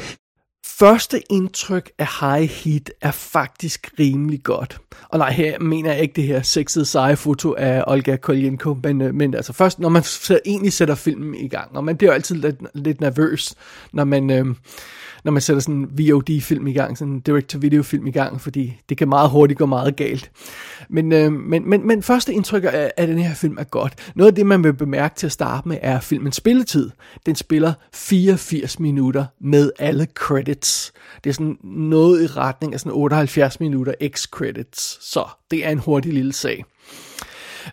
Første 0.65 1.21
indtryk 1.33 1.91
af 1.97 2.07
High 2.21 2.49
Heat 2.49 2.91
er 3.01 3.11
faktisk 3.11 3.87
rimelig 3.99 4.43
godt. 4.43 4.77
Og 5.09 5.19
nej, 5.19 5.31
her 5.31 5.59
mener 5.59 5.91
jeg 5.93 6.01
ikke 6.01 6.13
det 6.13 6.23
her 6.23 6.41
sexede 6.41 6.85
seje 6.85 7.15
foto 7.15 7.55
af 7.57 7.83
Olga 7.87 8.15
Koljenko, 8.15 8.77
men, 8.83 9.01
øh, 9.01 9.15
men 9.15 9.33
altså 9.33 9.53
først, 9.53 9.79
når 9.79 9.89
man 9.89 10.03
så 10.03 10.39
egentlig 10.45 10.73
sætter 10.73 10.95
filmen 10.95 11.35
i 11.35 11.47
gang, 11.47 11.77
og 11.77 11.83
man 11.83 11.97
bliver 11.97 12.11
jo 12.11 12.15
altid 12.15 12.35
lidt, 12.35 12.55
lidt 12.75 13.01
nervøs, 13.01 13.53
når 13.93 14.03
man, 14.03 14.29
øh, 14.29 14.45
når 15.23 15.31
man 15.31 15.41
sætter 15.41 15.61
sådan 15.61 15.75
en 15.75 15.89
VOD-film 15.99 16.67
i 16.67 16.73
gang, 16.73 16.97
sådan 16.97 17.13
en 17.13 17.19
direct-to-video-film 17.19 18.07
i 18.07 18.11
gang, 18.11 18.41
fordi 18.41 18.81
det 18.89 18.97
kan 18.97 19.09
meget 19.09 19.29
hurtigt 19.29 19.57
gå 19.59 19.65
meget 19.65 19.95
galt. 19.95 20.31
Men, 20.89 21.11
øh, 21.11 21.31
men, 21.31 21.69
men, 21.69 21.87
men 21.87 22.03
første 22.03 22.33
indtryk 22.33 22.63
af, 22.63 22.91
af 22.97 23.07
den 23.07 23.17
her 23.19 23.33
film 23.33 23.57
er 23.59 23.63
godt. 23.63 24.11
Noget 24.15 24.31
af 24.31 24.35
det, 24.35 24.45
man 24.45 24.63
vil 24.63 24.73
bemærke 24.73 25.15
til 25.15 25.25
at 25.25 25.31
starte 25.31 25.67
med, 25.67 25.77
er 25.81 25.99
filmens 25.99 26.35
spilletid. 26.35 26.89
Den 27.25 27.35
spiller 27.35 27.73
84 27.93 28.79
minutter 28.79 29.25
med 29.41 29.71
alle 29.79 30.07
credits. 30.15 30.93
Det 31.23 31.29
er 31.29 31.33
sådan 31.33 31.57
noget 31.63 32.23
i 32.23 32.27
retning 32.27 32.73
af 32.73 32.79
sådan 32.79 32.91
78 32.91 33.59
minutter 33.59 33.93
x-credits. 34.03 34.97
Så 35.01 35.25
det 35.51 35.65
er 35.65 35.69
en 35.69 35.79
hurtig 35.79 36.13
lille 36.13 36.33
sag. 36.33 36.65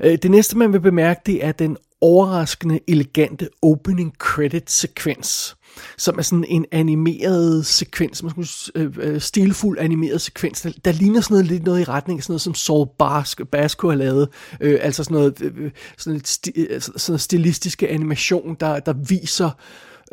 Øh, 0.02 0.18
det 0.22 0.30
næste, 0.30 0.58
man 0.58 0.72
vil 0.72 0.80
bemærke, 0.80 1.20
det 1.26 1.44
er 1.44 1.52
den 1.52 1.76
overraskende 2.04 2.80
elegante 2.88 3.48
opening 3.62 4.12
credit 4.18 4.70
sekvens, 4.70 5.56
som 5.98 6.18
er 6.18 6.22
sådan 6.22 6.44
en 6.48 6.66
animeret 6.72 7.66
sekvens, 7.66 8.22
man 8.22 8.30
skulle, 8.30 8.48
øh, 8.74 8.92
øh, 9.00 9.20
stilfuld 9.20 9.78
animeret 9.78 10.20
sekvens, 10.20 10.60
der, 10.60 10.72
der 10.84 10.92
ligner 10.92 11.20
sådan 11.20 11.34
noget 11.34 11.46
lidt 11.46 11.64
noget 11.64 11.80
i 11.80 11.84
retning 11.84 12.18
af 12.18 12.22
sådan 12.22 12.32
noget, 12.32 12.40
som 12.40 12.54
Saul 12.54 12.88
Bask, 12.98 13.40
Basco 13.52 13.88
har 13.88 13.96
lavet, 13.96 14.28
øh, 14.60 14.78
altså 14.82 15.04
sådan 15.04 15.14
noget, 15.14 15.42
øh, 15.42 15.52
øh 15.56 15.70
sådan, 15.98 16.16
et 16.16 16.28
sti, 16.28 16.50
øh, 16.56 16.80
sådan 16.80 17.02
noget 17.08 17.20
stilistiske 17.20 17.88
animation, 17.88 18.56
der, 18.60 18.80
der 18.80 18.92
viser 18.92 19.50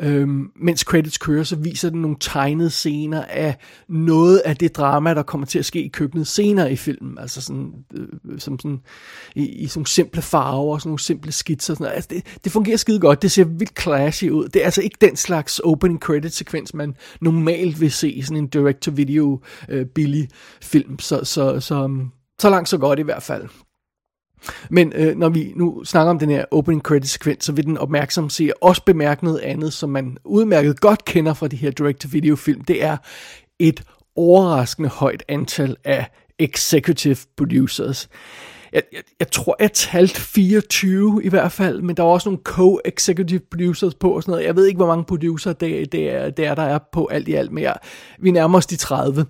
Øhm, 0.00 0.50
mens 0.56 0.80
credits 0.80 1.18
kører, 1.18 1.44
så 1.44 1.56
viser 1.56 1.90
den 1.90 2.02
nogle 2.02 2.16
tegnede 2.20 2.70
scener 2.70 3.24
af 3.24 3.56
noget 3.88 4.38
af 4.38 4.56
det 4.56 4.76
drama, 4.76 5.14
der 5.14 5.22
kommer 5.22 5.46
til 5.46 5.58
at 5.58 5.64
ske 5.64 5.84
i 5.84 5.88
køkkenet 5.88 6.26
senere 6.26 6.72
i 6.72 6.76
filmen. 6.76 7.18
Altså 7.18 7.40
sådan, 7.40 7.72
øh, 7.94 8.08
som 8.38 8.58
sådan, 8.58 8.80
i, 9.34 9.46
i 9.46 9.66
sådan 9.66 9.78
nogle 9.78 9.86
simple 9.86 10.22
farver 10.22 10.74
og 10.74 10.80
sådan 10.80 10.88
nogle 10.88 11.00
simple 11.00 11.32
skitser. 11.32 11.74
Sådan 11.74 11.84
noget. 11.84 11.94
Altså 11.94 12.08
det, 12.12 12.38
det 12.44 12.52
fungerer 12.52 12.76
skide 12.76 13.00
godt. 13.00 13.22
Det 13.22 13.30
ser 13.30 13.44
vildt 13.44 13.80
classy 13.80 14.24
ud. 14.24 14.48
Det 14.48 14.60
er 14.60 14.64
altså 14.64 14.82
ikke 14.82 14.96
den 15.00 15.16
slags 15.16 15.58
opening 15.58 16.00
credit 16.00 16.32
sekvens, 16.32 16.74
man 16.74 16.96
normalt 17.20 17.80
vil 17.80 17.92
se 17.92 18.10
i 18.10 18.22
sådan 18.22 18.36
en 18.36 18.46
direct-to-video 18.46 19.40
øh, 19.68 19.86
billig 19.86 20.28
film. 20.62 20.98
Så, 20.98 21.24
så, 21.24 21.60
så, 21.60 22.06
så 22.38 22.50
langt 22.50 22.68
så 22.68 22.78
godt 22.78 22.98
i 22.98 23.02
hvert 23.02 23.22
fald. 23.22 23.48
Men 24.70 24.92
øh, 24.96 25.16
når 25.16 25.28
vi 25.28 25.52
nu 25.56 25.84
snakker 25.84 26.10
om 26.10 26.18
den 26.18 26.30
her 26.30 26.44
opening 26.50 26.82
credit 26.82 27.08
sekvens, 27.08 27.44
så 27.44 27.52
vil 27.52 27.64
den 27.64 27.78
opmærksom 27.78 28.30
se 28.30 28.50
også 28.60 28.84
bemærke 28.84 29.24
noget 29.24 29.38
andet, 29.38 29.72
som 29.72 29.90
man 29.90 30.16
udmærket 30.24 30.80
godt 30.80 31.04
kender 31.04 31.34
fra 31.34 31.48
de 31.48 31.56
her 31.56 31.70
direct-to-video 31.70 32.36
film. 32.36 32.60
Det 32.60 32.84
er 32.84 32.96
et 33.58 33.82
overraskende 34.16 34.88
højt 34.88 35.22
antal 35.28 35.76
af 35.84 36.06
executive 36.38 37.16
producers. 37.36 38.08
Jeg, 38.72 38.82
jeg, 38.92 39.02
jeg 39.20 39.30
tror, 39.30 39.56
jeg 39.60 39.72
talte 39.72 40.20
24 40.20 41.24
i 41.24 41.28
hvert 41.28 41.52
fald, 41.52 41.82
men 41.82 41.96
der 41.96 42.02
var 42.02 42.10
også 42.10 42.28
nogle 42.28 42.42
co-executive 42.48 43.40
producers 43.50 43.94
på 43.94 44.10
og 44.10 44.22
sådan 44.22 44.32
noget. 44.32 44.46
Jeg 44.46 44.56
ved 44.56 44.66
ikke, 44.66 44.76
hvor 44.76 44.86
mange 44.86 45.04
producer 45.04 45.52
det, 45.52 45.92
det, 45.92 46.10
er, 46.10 46.30
det 46.30 46.46
er, 46.46 46.54
der 46.54 46.62
er 46.62 46.78
på 46.92 47.06
alt 47.06 47.28
i 47.28 47.34
alt, 47.34 47.52
men 47.52 47.64
jeg, 47.64 47.76
vi 48.18 48.30
nærmer 48.30 48.58
os 48.58 48.66
de 48.66 48.76
30. 48.76 49.26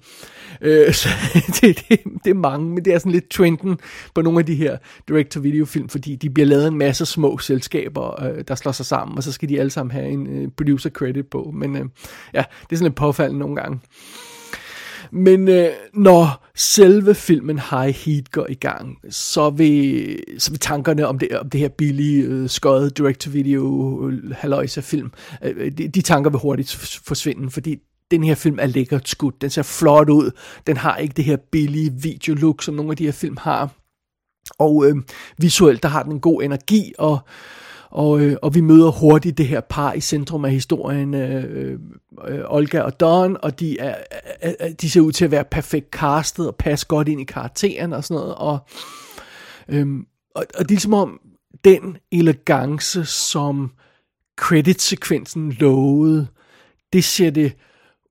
Øh, 0.63 0.93
så 0.93 1.09
det, 1.61 1.85
det, 1.89 2.01
det 2.25 2.31
er 2.31 2.35
mange, 2.35 2.71
men 2.71 2.85
det 2.85 2.95
er 2.95 2.99
sådan 2.99 3.13
lidt 3.13 3.31
trenden 3.31 3.79
på 4.15 4.23
nogle 4.23 4.39
af 4.39 4.47
de 4.47 4.55
her 4.55 4.77
direct-to-video 5.09 5.65
film, 5.65 5.89
fordi 5.89 6.17
de 6.17 6.31
bliver 6.31 6.47
lavet 6.47 6.69
en 6.69 6.79
masse 6.79 7.07
små 7.07 7.39
selskaber, 7.39 8.23
øh, 8.25 8.45
der 8.49 8.55
slår 8.55 8.73
sig 8.73 8.87
sammen, 8.87 9.17
og 9.17 9.23
så 9.23 9.33
skal 9.33 9.49
de 9.49 9.61
alle 9.61 9.71
sammen 9.71 9.91
have 9.91 10.09
en 10.09 10.27
øh, 10.27 10.49
producer 10.57 10.91
credit 10.91 11.27
på. 11.27 11.51
Men 11.55 11.77
øh, 11.77 11.85
ja, 12.35 12.45
det 12.63 12.73
er 12.73 12.77
sådan 12.77 12.85
lidt 12.85 12.97
påfaldende 12.97 13.41
nogle 13.41 13.57
gange. 13.57 13.81
Men 15.15 15.49
øh, 15.49 15.69
når 15.95 16.49
selve 16.55 17.15
filmen 17.15 17.59
High 17.59 17.95
Heat 17.95 18.31
går 18.31 18.47
i 18.49 18.55
gang, 18.55 18.99
så 19.11 19.51
vil, 19.51 20.19
så 20.39 20.51
vil 20.51 20.61
tankerne 20.61 21.07
om 21.07 21.19
det, 21.19 21.39
om 21.39 21.51
det 21.51 21.61
her 21.61 21.69
billige, 21.69 22.23
øh, 22.23 22.49
skøde 22.49 22.91
direct-to-video 22.91 24.09
øh, 24.09 24.31
haløjse 24.31 24.83
film, 24.83 25.13
øh, 25.45 25.55
øh, 25.57 25.73
de, 25.79 25.89
de 25.89 26.01
tanker 26.01 26.31
vil 26.31 26.41
hurtigt 26.41 27.01
forsvinde, 27.07 27.51
fordi 27.51 27.77
den 28.13 28.25
her 28.25 28.35
film 28.35 28.59
er 28.61 28.67
lækkert 28.67 29.09
skudt, 29.09 29.41
den 29.41 29.51
ser 29.51 29.63
flot 29.63 30.09
ud, 30.11 30.31
den 30.67 30.77
har 30.77 30.97
ikke 30.97 31.15
det 31.15 31.25
her 31.25 31.37
billige 31.37 31.93
videolook, 32.03 32.63
som 32.63 32.75
nogle 32.75 32.91
af 32.91 32.97
de 32.97 33.05
her 33.05 33.13
film 33.13 33.37
har, 33.37 33.71
og 34.59 34.87
øh, 34.87 34.97
visuelt, 35.39 35.83
der 35.83 35.89
har 35.89 36.03
den 36.03 36.13
en 36.13 36.21
god 36.21 36.43
energi, 36.43 36.93
og 36.99 37.19
og, 37.93 38.21
øh, 38.21 38.37
og 38.43 38.55
vi 38.55 38.61
møder 38.61 38.91
hurtigt 38.91 39.39
det 39.39 39.47
her 39.49 39.61
par 39.61 39.93
i 39.93 40.01
centrum 40.01 40.45
af 40.45 40.51
historien, 40.51 41.15
øh, 41.15 41.79
øh, 42.29 42.41
Olga 42.49 42.81
og 42.81 43.01
Don, 43.01 43.37
og 43.43 43.61
de, 43.61 43.79
er, 43.79 43.97
øh, 44.45 44.71
de 44.81 44.91
ser 44.91 45.01
ud 45.01 45.13
til 45.13 45.25
at 45.25 45.31
være 45.31 45.45
perfekt 45.45 45.91
castet 45.91 46.49
og 46.49 46.57
passe 46.57 46.87
godt 46.87 47.09
ind 47.09 47.21
i 47.21 47.25
karakteren 47.25 47.93
og 47.93 48.05
sådan 48.05 48.21
noget. 48.21 48.35
Og, 48.35 48.59
øh, 49.69 49.87
og, 50.35 50.45
og 50.55 50.59
det 50.59 50.65
er 50.65 50.69
ligesom 50.69 50.95
om 50.95 51.21
den 51.65 51.97
elegance, 52.13 53.05
som 53.05 53.71
credit-sekvensen 54.41 55.53
lovede, 55.53 56.27
det 56.93 57.05
ser 57.05 57.31
det 57.31 57.57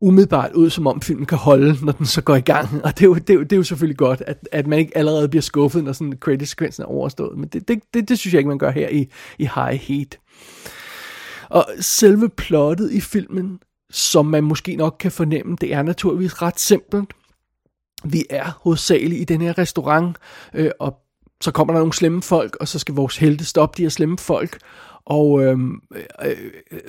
umiddelbart 0.01 0.53
ud, 0.53 0.69
som 0.69 0.87
om 0.87 1.01
filmen 1.01 1.25
kan 1.25 1.37
holde, 1.37 1.85
når 1.85 1.91
den 1.91 2.05
så 2.05 2.21
går 2.21 2.35
i 2.35 2.41
gang. 2.41 2.85
Og 2.85 2.97
det 2.97 3.01
er 3.03 3.07
jo, 3.07 3.13
det 3.13 3.29
er 3.29 3.33
jo, 3.33 3.43
det 3.43 3.51
er 3.51 3.57
jo 3.57 3.63
selvfølgelig 3.63 3.97
godt, 3.97 4.23
at, 4.27 4.49
at 4.51 4.67
man 4.67 4.79
ikke 4.79 4.97
allerede 4.97 5.29
bliver 5.29 5.41
skuffet, 5.41 5.83
når 5.83 5.91
sådan 5.91 6.17
credit-sekvensen 6.19 6.83
er 6.83 6.87
overstået. 6.87 7.37
Men 7.37 7.49
det, 7.49 7.67
det, 7.67 7.79
det, 7.93 8.09
det 8.09 8.19
synes 8.19 8.33
jeg 8.33 8.39
ikke, 8.39 8.49
man 8.49 8.57
gør 8.57 8.71
her 8.71 8.89
i, 8.89 9.07
i 9.39 9.49
High 9.55 9.79
Heat. 9.79 10.19
Og 11.49 11.65
selve 11.79 12.29
plottet 12.29 12.91
i 12.91 13.01
filmen, 13.01 13.59
som 13.89 14.25
man 14.25 14.43
måske 14.43 14.75
nok 14.75 14.95
kan 14.99 15.11
fornemme, 15.11 15.57
det 15.61 15.73
er 15.73 15.81
naturligvis 15.81 16.41
ret 16.41 16.59
simpelt. 16.59 17.13
Vi 18.03 18.25
er 18.29 18.59
hovedsageligt 18.61 19.21
i 19.21 19.33
den 19.33 19.41
her 19.41 19.57
restaurant, 19.57 20.17
øh, 20.53 20.71
og 20.79 20.97
så 21.41 21.51
kommer 21.51 21.73
der 21.73 21.79
nogle 21.79 21.93
slemme 21.93 22.21
folk, 22.21 22.57
og 22.59 22.67
så 22.67 22.79
skal 22.79 22.95
vores 22.95 23.17
helte 23.17 23.45
stoppe 23.45 23.77
de 23.77 23.81
her 23.81 23.89
slemme 23.89 24.17
folk. 24.17 24.57
Og 25.05 25.43
øhm, 25.43 25.81
øh, 25.95 26.03
øh, 26.25 26.51
øh, 26.71 26.79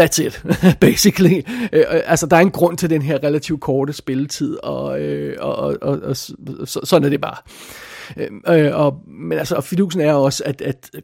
That's 0.00 0.22
it, 0.22 0.44
basically. 0.80 1.42
Øh, 1.72 1.84
altså, 1.88 2.26
der 2.26 2.36
er 2.36 2.40
en 2.40 2.50
grund 2.50 2.78
til 2.78 2.90
den 2.90 3.02
her 3.02 3.18
relativt 3.24 3.60
korte 3.60 3.92
spilletid, 3.92 4.56
og, 4.62 5.00
øh, 5.00 5.36
og, 5.40 5.56
og, 5.56 5.76
og, 5.82 5.98
og 6.02 6.16
så, 6.16 6.80
sådan 6.84 7.04
er 7.04 7.10
det 7.10 7.20
bare. 7.20 7.36
Øh, 8.16 8.66
øh, 8.66 8.76
og, 8.76 9.00
men 9.06 9.38
altså, 9.38 9.54
og 9.54 9.64
fidusen 9.64 10.00
er 10.00 10.12
også, 10.12 10.42
at, 10.46 10.62
at 10.62 10.90
øh, 10.94 11.02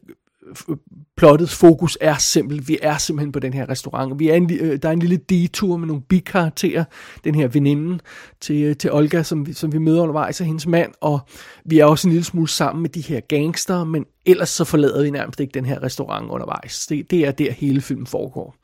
plottets 1.16 1.54
fokus 1.54 1.98
er 2.00 2.14
simpelt. 2.18 2.68
Vi 2.68 2.78
er 2.82 2.98
simpelthen 2.98 3.32
på 3.32 3.38
den 3.38 3.52
her 3.52 3.68
restaurant. 3.68 4.18
Vi 4.18 4.28
er 4.28 4.34
en, 4.34 4.50
øh, 4.60 4.78
der 4.82 4.88
er 4.88 4.92
en 4.92 4.98
lille 4.98 5.16
detur 5.16 5.76
med 5.76 5.86
nogle 5.86 6.02
bikarakterer. 6.02 6.84
Den 7.24 7.34
her 7.34 7.48
veninde 7.48 7.98
til, 8.40 8.76
til 8.76 8.92
Olga, 8.92 9.22
som 9.22 9.46
vi, 9.46 9.52
som 9.52 9.72
vi 9.72 9.78
møder 9.78 10.02
undervejs, 10.02 10.40
og 10.40 10.46
hendes 10.46 10.66
mand. 10.66 10.92
Og 11.00 11.20
vi 11.64 11.78
er 11.78 11.84
også 11.84 12.08
en 12.08 12.12
lille 12.12 12.24
smule 12.24 12.48
sammen 12.48 12.82
med 12.82 12.90
de 12.90 13.00
her 13.00 13.20
gangster, 13.20 13.84
men 13.84 14.04
ellers 14.26 14.48
så 14.48 14.64
forlader 14.64 15.02
vi 15.02 15.10
nærmest 15.10 15.40
ikke 15.40 15.54
den 15.54 15.66
her 15.66 15.82
restaurant 15.82 16.30
undervejs. 16.30 16.86
Det, 16.86 17.10
det 17.10 17.26
er 17.26 17.30
der 17.30 17.52
hele 17.52 17.80
filmen 17.80 18.06
foregår. 18.06 18.56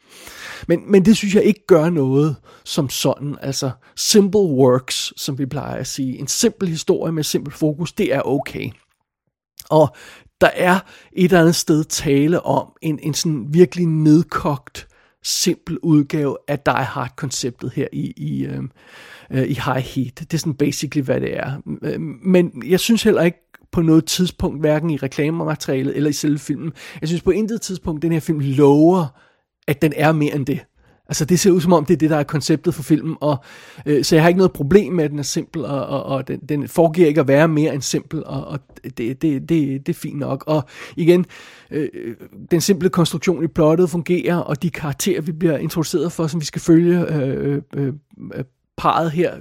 Men, 0.68 0.90
men 0.90 1.04
det 1.04 1.16
synes 1.16 1.34
jeg 1.34 1.42
ikke 1.42 1.66
gør 1.66 1.90
noget 1.90 2.36
som 2.64 2.88
sådan. 2.88 3.36
Altså, 3.42 3.70
simple 3.96 4.40
works, 4.40 5.12
som 5.16 5.38
vi 5.38 5.46
plejer 5.46 5.76
at 5.76 5.86
sige. 5.86 6.18
En 6.18 6.26
simpel 6.26 6.68
historie 6.68 7.12
med 7.12 7.22
simpel 7.22 7.52
fokus, 7.52 7.92
det 7.92 8.14
er 8.14 8.20
okay. 8.22 8.70
Og 9.70 9.96
der 10.40 10.50
er 10.54 10.78
et 11.12 11.24
eller 11.24 11.40
andet 11.40 11.54
sted 11.54 11.84
tale 11.84 12.40
om 12.40 12.72
en, 12.82 12.98
en 13.02 13.14
sådan 13.14 13.46
virkelig 13.50 13.86
nedkogt, 13.86 14.88
simpel 15.22 15.78
udgave 15.78 16.36
af 16.48 16.58
Die 16.58 16.74
Hard-konceptet 16.74 17.72
her 17.72 17.86
i, 17.92 18.12
i, 18.16 18.44
øhm, 18.44 18.70
øh, 19.30 19.42
i 19.42 19.54
High 19.64 19.84
Heat. 19.84 20.18
Det 20.18 20.34
er 20.34 20.38
sådan 20.38 20.54
basically, 20.54 21.04
hvad 21.04 21.20
det 21.20 21.36
er. 21.36 21.62
Øh, 21.82 22.00
men 22.24 22.62
jeg 22.66 22.80
synes 22.80 23.02
heller 23.02 23.22
ikke 23.22 23.38
på 23.72 23.82
noget 23.82 24.04
tidspunkt, 24.04 24.60
hverken 24.60 24.90
i 24.90 24.96
reklamematerialet 24.96 25.96
eller 25.96 26.10
i 26.10 26.12
selve 26.12 26.38
filmen, 26.38 26.72
jeg 27.00 27.08
synes 27.08 27.22
på 27.22 27.30
intet 27.30 27.60
tidspunkt, 27.60 28.02
den 28.02 28.12
her 28.12 28.20
film 28.20 28.40
lover 28.40 29.06
at 29.66 29.82
den 29.82 29.92
er 29.96 30.12
mere 30.12 30.34
end 30.34 30.46
det. 30.46 30.60
Altså 31.08 31.24
det 31.24 31.40
ser 31.40 31.50
ud 31.50 31.60
som 31.60 31.72
om, 31.72 31.84
det 31.84 31.94
er 31.94 31.98
det, 31.98 32.10
der 32.10 32.16
er 32.16 32.22
konceptet 32.22 32.74
for 32.74 32.82
filmen, 32.82 33.16
og 33.20 33.36
øh, 33.86 34.04
så 34.04 34.16
jeg 34.16 34.22
har 34.22 34.28
ikke 34.28 34.38
noget 34.38 34.52
problem 34.52 34.92
med, 34.92 35.04
at 35.04 35.10
den 35.10 35.18
er 35.18 35.22
simpel, 35.22 35.64
og, 35.64 35.86
og, 35.86 36.02
og 36.02 36.28
den, 36.28 36.40
den 36.48 36.68
foregiver 36.68 37.08
ikke 37.08 37.20
at 37.20 37.28
være 37.28 37.48
mere 37.48 37.74
end 37.74 37.82
simpel, 37.82 38.24
og, 38.24 38.46
og 38.46 38.58
det, 38.84 39.22
det, 39.22 39.22
det, 39.22 39.48
det 39.48 39.88
er 39.88 39.94
fint 39.94 40.18
nok. 40.18 40.44
Og 40.46 40.64
igen, 40.96 41.26
øh, 41.70 41.88
øh 41.94 42.14
den 42.50 42.60
simple 42.60 42.88
konstruktion 42.88 43.44
i 43.44 43.46
plottet 43.46 43.90
fungerer, 43.90 44.36
og 44.36 44.62
de 44.62 44.70
karakterer, 44.70 45.20
vi 45.20 45.32
bliver 45.32 45.58
introduceret 45.58 46.12
for, 46.12 46.26
som 46.26 46.40
vi 46.40 46.46
skal 46.46 46.60
følge 46.60 47.14
øh, 47.14 47.62
øh, 47.74 47.92
øh 48.34 48.44
parret 48.76 49.10
her, 49.10 49.34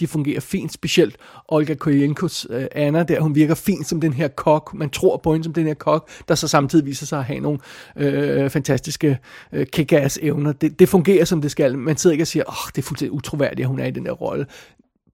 de 0.00 0.06
fungerer 0.06 0.40
fint, 0.40 0.72
specielt 0.72 1.16
Olga 1.48 1.74
Koyenkos 1.74 2.46
øh, 2.50 2.66
Anna 2.72 3.02
der, 3.02 3.20
hun 3.20 3.34
virker 3.34 3.54
fint 3.54 3.86
som 3.86 4.00
den 4.00 4.12
her 4.12 4.28
kok, 4.28 4.74
man 4.74 4.90
tror 4.90 5.16
på 5.16 5.32
hende 5.32 5.44
som 5.44 5.52
den 5.52 5.66
her 5.66 5.74
kok, 5.74 6.10
der 6.28 6.34
så 6.34 6.48
samtidig 6.48 6.86
viser 6.86 7.06
sig 7.06 7.18
at 7.18 7.24
have 7.24 7.40
nogle 7.40 7.58
øh, 7.96 8.50
fantastiske 8.50 9.18
øh, 9.52 9.66
kick 9.66 9.92
evner. 10.22 10.52
Det, 10.52 10.78
det 10.78 10.88
fungerer 10.88 11.24
som 11.24 11.40
det 11.40 11.50
skal, 11.50 11.78
man 11.78 11.96
sidder 11.96 12.12
ikke 12.12 12.22
og 12.22 12.28
siger, 12.28 12.44
åh, 12.48 12.52
oh, 12.52 12.70
det 12.76 12.78
er 12.78 12.86
fuldstændig 12.86 13.12
utroværdigt, 13.12 13.60
at 13.60 13.68
hun 13.68 13.78
er 13.78 13.86
i 13.86 13.90
den 13.90 14.06
der 14.06 14.12
rolle. 14.12 14.46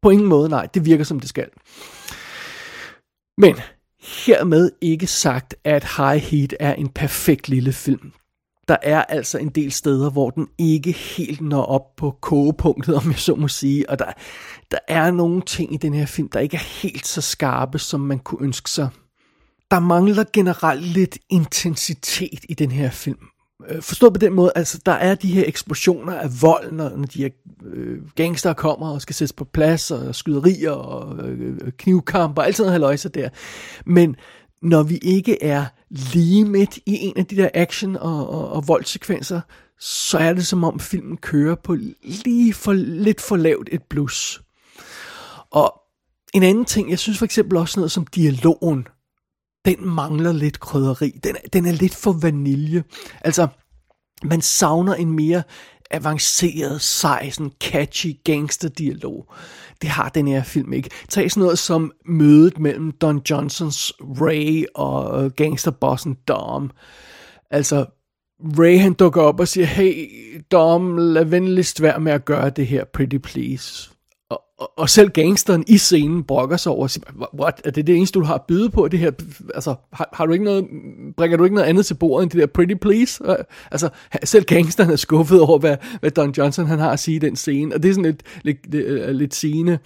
På 0.02 0.10
ingen 0.10 0.28
måde, 0.28 0.48
nej, 0.48 0.68
det 0.74 0.84
virker 0.84 1.04
som 1.04 1.20
det 1.20 1.28
skal. 1.28 1.46
Men 3.38 3.56
hermed 4.00 4.70
ikke 4.80 5.06
sagt, 5.06 5.54
at 5.64 5.84
High 5.96 6.22
Heat 6.22 6.54
er 6.60 6.74
en 6.74 6.88
perfekt 6.88 7.48
lille 7.48 7.72
film 7.72 8.12
der 8.70 8.76
er 8.82 9.02
altså 9.02 9.38
en 9.38 9.48
del 9.48 9.72
steder, 9.72 10.10
hvor 10.10 10.30
den 10.30 10.48
ikke 10.58 10.92
helt 10.92 11.40
når 11.40 11.62
op 11.62 11.96
på 11.96 12.16
kogepunktet, 12.20 12.94
om 12.94 13.10
jeg 13.10 13.18
så 13.18 13.34
må 13.34 13.48
sige. 13.48 13.90
Og 13.90 13.98
der, 13.98 14.12
der 14.70 14.78
er 14.88 15.10
nogle 15.10 15.42
ting 15.42 15.74
i 15.74 15.76
den 15.76 15.94
her 15.94 16.06
film, 16.06 16.28
der 16.28 16.40
ikke 16.40 16.56
er 16.56 16.82
helt 16.82 17.06
så 17.06 17.20
skarpe, 17.20 17.78
som 17.78 18.00
man 18.00 18.18
kunne 18.18 18.44
ønske 18.44 18.70
sig. 18.70 18.88
Der 19.70 19.80
mangler 19.80 20.24
generelt 20.32 20.82
lidt 20.82 21.18
intensitet 21.30 22.44
i 22.48 22.54
den 22.54 22.70
her 22.70 22.90
film. 22.90 23.18
Øh, 23.68 23.82
Forstået 23.82 24.12
på 24.12 24.18
den 24.18 24.32
måde, 24.32 24.52
altså 24.54 24.80
der 24.86 24.92
er 24.92 25.14
de 25.14 25.32
her 25.32 25.44
eksplosioner 25.46 26.14
af 26.14 26.42
vold, 26.42 26.72
når, 26.72 26.96
når 26.96 27.06
de 27.06 27.22
her 27.22 27.30
øh, 27.64 27.98
gangster 28.14 28.52
kommer 28.52 28.90
og 28.90 29.02
skal 29.02 29.14
sættes 29.14 29.32
på 29.32 29.44
plads, 29.44 29.90
og 29.90 30.14
skyderier 30.14 30.70
og 30.70 31.28
øh, 31.28 31.40
øh 31.40 31.72
knivkamp 31.78 32.38
og 32.38 32.46
alt 32.46 32.56
sådan 32.56 32.80
noget 32.80 33.14
der. 33.14 33.28
Men 33.86 34.16
når 34.62 34.82
vi 34.82 34.98
ikke 35.02 35.42
er 35.42 35.66
lige 35.90 36.44
midt 36.44 36.76
i 36.76 36.98
en 36.98 37.16
af 37.16 37.26
de 37.26 37.36
der 37.36 37.48
action- 37.54 37.96
og, 37.96 38.30
og, 38.30 38.48
og 38.52 38.68
voldsekvenser, 38.68 39.40
så 39.78 40.18
er 40.18 40.32
det 40.32 40.46
som 40.46 40.64
om 40.64 40.80
filmen 40.80 41.16
kører 41.16 41.54
på 41.54 41.76
lige 42.02 42.54
for 42.54 42.72
lidt 42.72 43.20
for 43.20 43.36
lavt 43.36 43.68
et 43.72 43.82
blus. 43.82 44.42
Og 45.50 45.80
en 46.34 46.42
anden 46.42 46.64
ting, 46.64 46.90
jeg 46.90 46.98
synes 46.98 47.18
for 47.18 47.24
eksempel 47.24 47.58
også 47.58 47.80
noget 47.80 47.92
som 47.92 48.06
dialogen, 48.06 48.86
den 49.64 49.88
mangler 49.88 50.32
lidt 50.32 50.60
krydderi. 50.60 51.10
Den, 51.10 51.36
den 51.52 51.66
er 51.66 51.72
lidt 51.72 51.94
for 51.94 52.12
vanilje. 52.12 52.84
Altså, 53.20 53.48
man 54.24 54.40
savner 54.40 54.94
en 54.94 55.10
mere 55.10 55.42
avanceret, 55.90 56.80
sej, 56.80 57.30
sådan 57.30 57.52
catchy 57.60 58.16
gangsterdialog. 58.24 59.32
Det 59.82 59.90
har 59.90 60.08
den 60.08 60.28
her 60.28 60.42
film 60.42 60.72
ikke. 60.72 60.90
Tag 61.08 61.30
sådan 61.30 61.42
noget 61.42 61.58
som 61.58 61.92
mødet 62.06 62.58
mellem 62.58 62.90
Don 62.90 63.22
Johnsons 63.30 63.92
Ray 64.00 64.64
og 64.74 65.24
øh, 65.24 65.30
gangsterbossen 65.30 66.16
Dom. 66.28 66.70
Altså, 67.50 67.86
Ray 68.58 68.78
han 68.78 68.92
dukker 68.92 69.22
op 69.22 69.40
og 69.40 69.48
siger, 69.48 69.66
hey 69.66 70.10
Dom, 70.52 70.96
lad 70.98 71.24
venligst 71.24 71.82
være 71.82 72.00
med 72.00 72.12
at 72.12 72.24
gøre 72.24 72.50
det 72.50 72.66
her, 72.66 72.84
pretty 72.84 73.16
please. 73.16 73.90
Og, 74.60 74.70
og, 74.76 74.88
selv 74.88 75.10
gangsteren 75.10 75.64
i 75.66 75.78
scenen 75.78 76.24
brokker 76.24 76.56
sig 76.56 76.72
over 76.72 76.86
siger, 76.86 77.28
what, 77.40 77.60
er 77.64 77.70
det 77.70 77.86
det 77.86 77.96
eneste, 77.96 78.18
du 78.18 78.24
har 78.24 78.34
at 78.34 78.42
byde 78.48 78.70
på 78.70 78.88
det 78.88 78.98
her? 78.98 79.10
Altså, 79.54 79.74
har, 79.92 80.08
har 80.12 80.26
du 80.26 80.32
ikke 80.32 80.44
noget, 80.44 80.66
bringer 81.16 81.36
du 81.36 81.44
ikke 81.44 81.54
noget 81.54 81.68
andet 81.68 81.86
til 81.86 81.94
bordet 81.94 82.22
end 82.22 82.30
det 82.30 82.40
der 82.40 82.46
pretty 82.46 82.74
please? 82.74 83.24
Altså, 83.70 83.88
selv 84.24 84.44
gangsteren 84.44 84.90
er 84.90 84.96
skuffet 84.96 85.40
over, 85.40 85.58
hvad, 85.58 85.76
hvad 86.00 86.10
Don 86.10 86.30
Johnson 86.30 86.66
han 86.66 86.78
har 86.78 86.90
at 86.90 87.00
sige 87.00 87.14
i 87.14 87.18
den 87.18 87.36
scene, 87.36 87.74
og 87.74 87.82
det 87.82 87.88
er 87.88 87.92
sådan 87.92 88.04
lidt, 88.04 88.22
lidt, 88.42 88.72
lidt, 88.72 88.86
øh, 88.86 89.14
lidt 89.14 89.34
sigende. 89.34 89.72
Øh, 89.72 89.78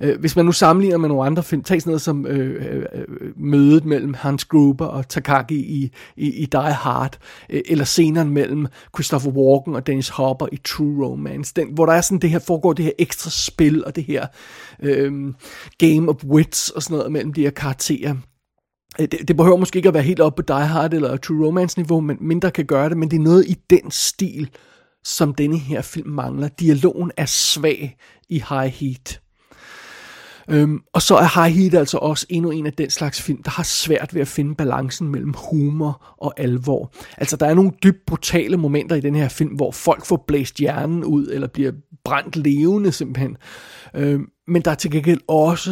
Øh, 0.00 0.20
hvis 0.20 0.36
man 0.36 0.44
nu 0.44 0.52
sammenligner 0.52 0.98
med 0.98 1.08
nogle 1.08 1.26
andre 1.26 1.42
film, 1.42 1.62
tag 1.62 1.82
sådan 1.82 1.90
noget 1.90 2.02
som 2.02 2.26
øh, 2.26 2.76
øh, 2.76 2.82
øh, 2.92 3.04
mødet 3.36 3.84
mellem 3.84 4.14
Hans 4.14 4.44
Gruber 4.44 4.86
og 4.86 5.08
Takagi 5.08 5.56
i, 5.56 5.90
i, 6.16 6.30
i 6.30 6.46
Die 6.46 6.72
Hard, 6.72 7.18
øh, 7.50 7.60
eller 7.66 7.84
scenen 7.84 8.30
mellem 8.30 8.66
Christopher 8.96 9.30
Walken 9.30 9.74
og 9.74 9.86
Dennis 9.86 10.08
Hopper 10.08 10.46
i 10.52 10.56
True 10.64 11.06
Romance, 11.06 11.52
den, 11.56 11.68
hvor 11.74 11.86
der 11.86 11.92
er 11.92 12.00
sådan 12.00 12.18
det 12.18 12.30
her, 12.30 12.38
foregår 12.38 12.72
det 12.72 12.84
her 12.84 12.92
ekstra 12.98 13.30
spil, 13.30 13.84
og 13.84 13.96
det 13.96 14.04
her 14.04 14.26
øh, 14.82 15.12
game 15.78 16.08
of 16.08 16.24
wits 16.24 16.70
og 16.70 16.82
sådan 16.82 16.96
noget 16.96 17.12
mellem 17.12 17.32
de 17.32 17.42
her 17.42 17.50
karakterer. 17.50 18.14
Øh, 19.00 19.08
det, 19.12 19.28
det 19.28 19.36
behøver 19.36 19.56
måske 19.56 19.76
ikke 19.76 19.88
at 19.88 19.94
være 19.94 20.02
helt 20.02 20.20
oppe 20.20 20.42
på 20.42 20.46
Die 20.46 20.66
Hard 20.66 20.94
eller 20.94 21.16
True 21.16 21.46
Romance 21.46 21.78
niveau, 21.78 22.00
men 22.00 22.16
mindre 22.20 22.50
kan 22.50 22.64
gøre 22.64 22.88
det, 22.88 22.96
men 22.96 23.10
det 23.10 23.16
er 23.16 23.20
noget 23.20 23.46
i 23.48 23.56
den 23.70 23.90
stil, 23.90 24.50
som 25.04 25.34
denne 25.34 25.58
her 25.58 25.82
film 25.82 26.10
mangler. 26.10 26.48
Dialogen 26.48 27.10
er 27.16 27.26
svag 27.26 27.96
i 28.28 28.42
High 28.48 28.72
Heat. 28.72 29.20
Øhm, 30.48 30.80
og 30.92 31.02
så 31.02 31.16
er 31.16 31.44
High 31.44 31.56
Heat 31.56 31.74
altså 31.74 31.98
også 31.98 32.26
endnu 32.28 32.50
en 32.50 32.66
af 32.66 32.72
den 32.72 32.90
slags 32.90 33.22
film, 33.22 33.42
der 33.42 33.50
har 33.50 33.62
svært 33.62 34.14
ved 34.14 34.20
at 34.20 34.28
finde 34.28 34.54
balancen 34.54 35.08
mellem 35.08 35.34
humor 35.50 36.16
og 36.18 36.34
alvor. 36.36 36.92
Altså 37.18 37.36
der 37.36 37.46
er 37.46 37.54
nogle 37.54 37.72
dybt 37.82 38.06
brutale 38.06 38.56
momenter 38.56 38.96
i 38.96 39.00
den 39.00 39.14
her 39.14 39.28
film, 39.28 39.54
hvor 39.54 39.70
folk 39.70 40.06
får 40.06 40.24
blæst 40.26 40.56
hjernen 40.56 41.04
ud, 41.04 41.26
eller 41.26 41.48
bliver 41.48 41.72
brændt 42.04 42.36
levende 42.36 42.92
simpelthen. 42.92 43.36
Øhm, 43.94 44.30
men 44.48 44.62
der 44.62 44.70
er 44.70 44.74
til 44.74 44.90
gengæld 44.90 45.20
også 45.28 45.70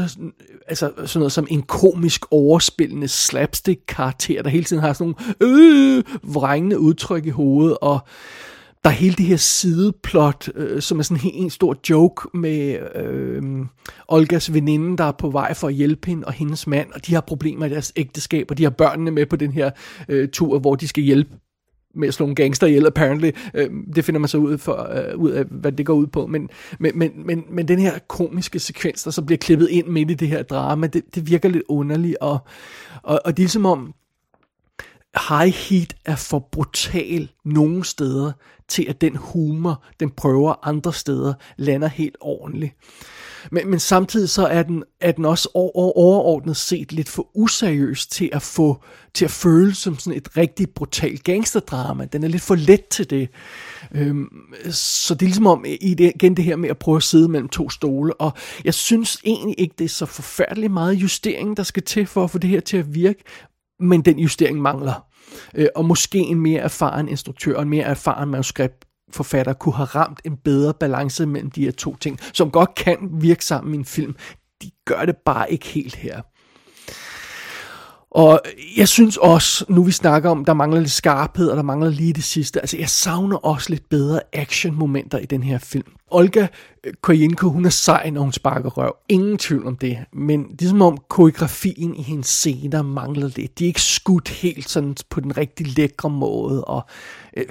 altså, 0.69 0.93
sådan 0.97 1.19
noget 1.21 1.33
som 1.33 1.47
en 1.51 1.63
komisk 1.63 2.25
overspillende 2.31 3.09
slapstick-karakter, 3.09 4.43
der 4.43 4.51
hele 4.51 4.65
tiden 4.65 4.83
har 4.83 4.93
sådan 4.93 5.15
nogle 5.41 5.63
øh, 5.63 6.05
vrængende 6.23 6.79
udtryk 6.79 7.27
i 7.27 7.31
hovedet, 7.31 7.79
og 7.81 7.99
der 8.85 8.91
er 8.91 8.95
hele 8.95 9.15
det 9.15 9.27
her 9.27 9.37
sideplot, 9.37 10.49
øh, 10.55 10.83
som 10.83 10.99
er 10.99 11.03
sådan 11.03 11.21
en, 11.25 11.45
en 11.45 11.51
stor 11.51 11.77
joke 11.91 12.39
med 12.39 12.79
øh, 12.95 13.43
Olgas 14.09 14.55
veninde, 14.55 14.97
der 14.97 15.05
er 15.05 15.13
på 15.13 15.31
vej 15.31 15.55
for 15.55 15.69
at 15.69 15.75
hjælpe 15.75 16.07
hende, 16.07 16.27
og 16.27 16.33
hendes 16.33 16.67
mand, 16.67 16.93
og 16.93 17.07
de 17.07 17.15
har 17.15 17.21
problemer 17.21 17.67
i 17.67 17.69
deres 17.69 17.93
ægteskab, 17.97 18.47
og 18.51 18.59
de 18.59 18.63
har 18.63 18.71
børnene 18.71 19.11
med 19.11 19.27
på 19.27 19.37
den 19.37 19.53
her 19.53 19.71
øh, 20.09 20.29
tur, 20.29 20.59
hvor 20.59 20.75
de 20.75 20.89
skal 20.89 21.05
hjælpe 21.05 21.31
med 21.95 22.09
at 22.09 22.15
slå 22.15 22.27
en 22.27 22.35
gangster 22.35 22.67
ihjel, 22.67 22.87
apparently. 22.87 23.31
Øh, 23.55 23.71
det 23.95 24.05
finder 24.05 24.19
man 24.19 24.29
så 24.29 24.39
ud, 24.39 24.59
for, 24.59 24.89
øh, 24.93 25.19
ud 25.19 25.31
af, 25.31 25.45
hvad 25.45 25.73
det 25.73 25.87
går 25.87 25.95
ud 25.95 26.07
på. 26.07 26.27
Men, 26.27 26.49
men, 26.79 26.99
men, 26.99 27.13
men, 27.27 27.45
men 27.51 27.69
den 27.69 27.79
her 27.79 27.99
komiske 28.09 28.59
sekvens, 28.59 29.03
der 29.03 29.11
så 29.11 29.23
bliver 29.23 29.39
klippet 29.39 29.69
ind 29.69 29.87
midt 29.87 30.11
i 30.11 30.15
det 30.15 30.29
her 30.29 30.43
drama, 30.43 30.87
det, 30.87 31.03
det 31.15 31.31
virker 31.31 31.49
lidt 31.49 31.65
underligt, 31.69 32.17
og, 32.21 32.39
og, 33.03 33.21
og 33.25 33.37
det 33.37 33.45
er 33.45 33.49
som 33.49 33.67
om, 33.67 33.95
High 35.29 35.55
Heat 35.55 35.97
er 36.05 36.17
for 36.17 36.49
brutal 36.53 37.29
nogle 37.45 37.85
steder, 37.85 38.33
til 38.69 38.87
at 38.89 39.01
den 39.01 39.17
humor, 39.17 39.85
den 40.01 40.11
prøver 40.11 40.69
andre 40.69 40.93
steder, 40.93 41.35
lander 41.57 41.89
helt 41.89 42.17
ordentligt. 42.21 42.75
Men, 43.51 43.71
men 43.71 43.81
samtidig 43.81 44.29
så 44.29 44.47
er 44.47 44.63
den, 44.63 44.85
er 45.01 45.13
den 45.13 45.25
også 45.25 45.49
over, 45.55 45.97
overordnet 45.97 46.57
set 46.57 46.93
lidt 46.93 47.09
for 47.09 47.29
useriøs 47.35 48.07
til 48.07 48.31
at 48.33 48.43
få 48.43 48.83
til 49.15 49.25
at 49.25 49.31
føles 49.31 49.79
som 49.79 49.99
sådan 49.99 50.19
et 50.19 50.37
rigtig 50.37 50.71
brutalt 50.71 51.25
gangsterdrama. 51.25 52.05
Den 52.05 52.25
er 52.25 52.29
lidt 52.29 52.43
for 52.43 52.55
let 52.55 52.87
til 52.87 53.11
det. 53.11 53.29
Øhm, 53.93 54.29
så 54.71 55.15
det 55.15 55.23
er 55.23 55.27
ligesom 55.27 55.47
om, 55.47 55.65
i 55.81 55.95
det, 55.95 56.13
igen 56.15 56.37
det 56.37 56.45
her 56.45 56.57
med 56.57 56.69
at 56.69 56.79
prøve 56.79 56.97
at 56.97 57.03
sidde 57.03 57.29
mellem 57.29 57.49
to 57.49 57.71
stole, 57.71 58.15
og 58.15 58.33
jeg 58.65 58.75
synes 58.75 59.19
egentlig 59.25 59.55
ikke, 59.59 59.75
det 59.79 59.85
er 59.85 59.89
så 59.89 60.07
forfærdeligt 60.07 60.73
meget 60.73 60.95
justering, 60.95 61.57
der 61.57 61.63
skal 61.63 61.83
til 61.83 62.07
for 62.07 62.25
at 62.25 62.31
få 62.31 62.39
det 62.39 62.51
her 62.51 62.61
til 62.61 62.77
at 62.77 62.95
virke, 62.95 63.25
men 63.85 64.03
den 64.03 64.19
justering 64.19 64.63
mangler. 64.63 65.07
Øh, 65.55 65.69
og 65.77 65.85
måske 65.85 66.19
en 66.19 66.41
mere 66.41 66.61
erfaren 66.61 67.09
instruktør 67.09 67.57
og 67.57 67.63
en 67.63 67.69
mere 67.69 67.85
erfaren 67.85 68.29
manuskript 68.29 68.85
forfatter 69.13 69.53
kunne 69.53 69.75
have 69.75 69.87
ramt 69.87 70.21
en 70.25 70.37
bedre 70.37 70.75
balance 70.75 71.27
mellem 71.27 71.51
de 71.51 71.65
her 71.65 71.73
to 71.73 71.97
ting, 71.97 72.19
som 72.33 72.51
godt 72.51 72.75
kan 72.75 72.99
virke 73.13 73.45
sammen 73.45 73.75
i 73.75 73.77
en 73.77 73.85
film. 73.85 74.17
De 74.63 74.71
gør 74.85 75.05
det 75.05 75.17
bare 75.25 75.53
ikke 75.53 75.67
helt 75.67 75.95
her. 75.95 76.21
Og 78.11 78.41
jeg 78.77 78.89
synes 78.89 79.17
også, 79.17 79.65
nu 79.69 79.83
vi 79.83 79.93
snakker 79.93 80.31
om, 80.31 80.45
der 80.45 80.55
mangler 80.55 80.81
lidt 80.81 80.91
skarphed, 80.91 81.49
og 81.49 81.57
der 81.57 81.63
mangler 81.63 81.91
lige 81.91 82.13
det 82.13 82.25
sidste, 82.25 82.61
altså 82.61 82.79
jeg 82.79 82.89
savner 82.89 83.37
også 83.37 83.71
lidt 83.71 83.89
bedre 83.89 84.21
action-momenter 84.33 85.19
i 85.19 85.27
den 85.27 85.43
her 85.43 85.59
film. 85.59 85.93
Olga 86.15 86.47
øh, 86.85 86.93
Koyenko, 87.01 87.49
hun 87.49 87.65
er 87.65 87.71
sej, 87.71 88.11
når 88.11 88.21
hun 88.21 88.33
sparker 88.33 88.71
røv. 88.71 88.97
Ingen 89.09 89.39
tvivl 89.39 89.67
om 89.67 89.77
det. 89.77 89.99
Men 90.13 90.47
det 90.53 90.63
er 90.63 90.69
som 90.69 90.83
om 90.83 90.99
koreografien 91.09 91.95
i 91.95 92.03
hendes 92.03 92.27
scener 92.27 92.83
mangler 92.83 93.31
lidt. 93.37 93.59
De 93.59 93.65
er 93.65 93.69
ikke 93.69 93.83
skudt 93.83 94.29
helt 94.29 94.69
sådan 94.69 94.97
på 95.11 95.21
den 95.21 95.37
rigtig 95.37 95.77
lækre 95.77 96.11
måde. 96.11 96.65
Og 96.65 96.83
øh, 97.37 97.45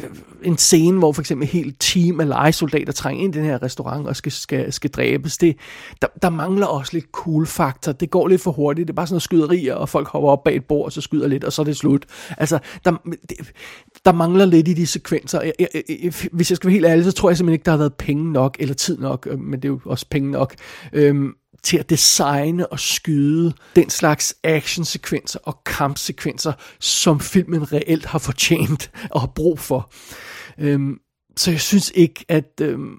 en 0.43 0.58
scene, 0.58 0.99
hvor 0.99 1.12
for 1.12 1.21
eksempel 1.21 1.45
et 1.45 1.52
helt 1.52 1.76
team 1.80 2.19
af 2.19 2.28
legesoldater 2.28 2.93
trænger 2.93 3.23
ind 3.23 3.36
i 3.36 3.38
den 3.38 3.45
her 3.45 3.63
restaurant 3.63 4.08
og 4.08 4.15
skal, 4.15 4.32
skal, 4.32 4.73
skal 4.73 4.89
dræbes, 4.89 5.38
det, 5.38 5.56
der, 6.02 6.08
der 6.21 6.30
mangler 6.30 6.65
også 6.65 6.93
lidt 6.93 7.06
cool 7.12 7.47
faktor. 7.47 7.91
Det 7.91 8.10
går 8.10 8.28
lidt 8.28 8.41
for 8.41 8.52
hurtigt. 8.52 8.88
Det 8.88 8.93
er 8.93 8.95
bare 8.95 9.08
sådan 9.08 9.13
noget 9.13 9.23
skyderier, 9.23 9.76
og 9.76 9.89
folk 9.89 10.08
hopper 10.08 10.30
op 10.30 10.43
bag 10.43 10.56
et 10.56 10.65
bord, 10.65 10.86
og 10.86 10.91
så 10.91 11.02
skyder 11.02 11.28
lidt, 11.28 11.43
og 11.43 11.54
så 11.54 11.62
er 11.62 11.63
det 11.63 11.78
slut. 11.78 12.06
Altså, 12.38 12.60
der, 12.86 12.91
det, 13.30 13.38
der 14.06 14.12
mangler 14.12 14.45
lidt 14.45 14.67
i 14.67 14.73
de 14.73 14.88
sekvenser. 14.88 15.41
Jeg, 15.41 15.54
jeg, 15.60 15.67
jeg, 16.04 16.13
hvis 16.32 16.52
jeg 16.52 16.56
skal 16.56 16.67
være 16.67 16.73
helt 16.73 16.86
ærlig, 16.86 17.06
så 17.06 17.12
tror 17.12 17.30
jeg 17.30 17.38
simpelthen 17.38 17.54
ikke, 17.54 17.65
der 17.65 17.71
har 17.71 17.78
været 17.78 17.93
penge 17.93 18.32
nok, 18.32 18.53
eller 18.60 18.74
tid 18.74 18.98
nok, 18.98 19.28
øh, 19.32 19.39
men 19.39 19.62
det 19.62 19.66
er 19.66 19.70
jo 19.70 19.80
også 19.86 20.06
penge 20.10 20.32
nok, 20.32 20.56
øhm, 20.94 21.34
til 21.63 21.78
at 21.78 21.89
designe 21.89 22.68
og 22.68 22.80
skyde 22.80 23.54
den 23.76 23.89
slags 23.89 24.36
actionsekvenser 24.44 25.39
og 25.44 25.63
kampsekvenser, 25.63 26.54
som 26.80 27.20
filmen 27.20 27.74
reelt 27.74 28.06
har 28.06 28.20
fortjent 28.20 28.92
og 29.12 29.22
har 29.22 29.28
brug 29.28 29.60
for. 29.60 29.92
Øhm, 30.58 31.00
så 31.38 31.52
jeg 31.52 31.62
synes 31.62 31.92
ikke, 31.96 32.26
at 32.28 32.62
øhm, 32.62 32.98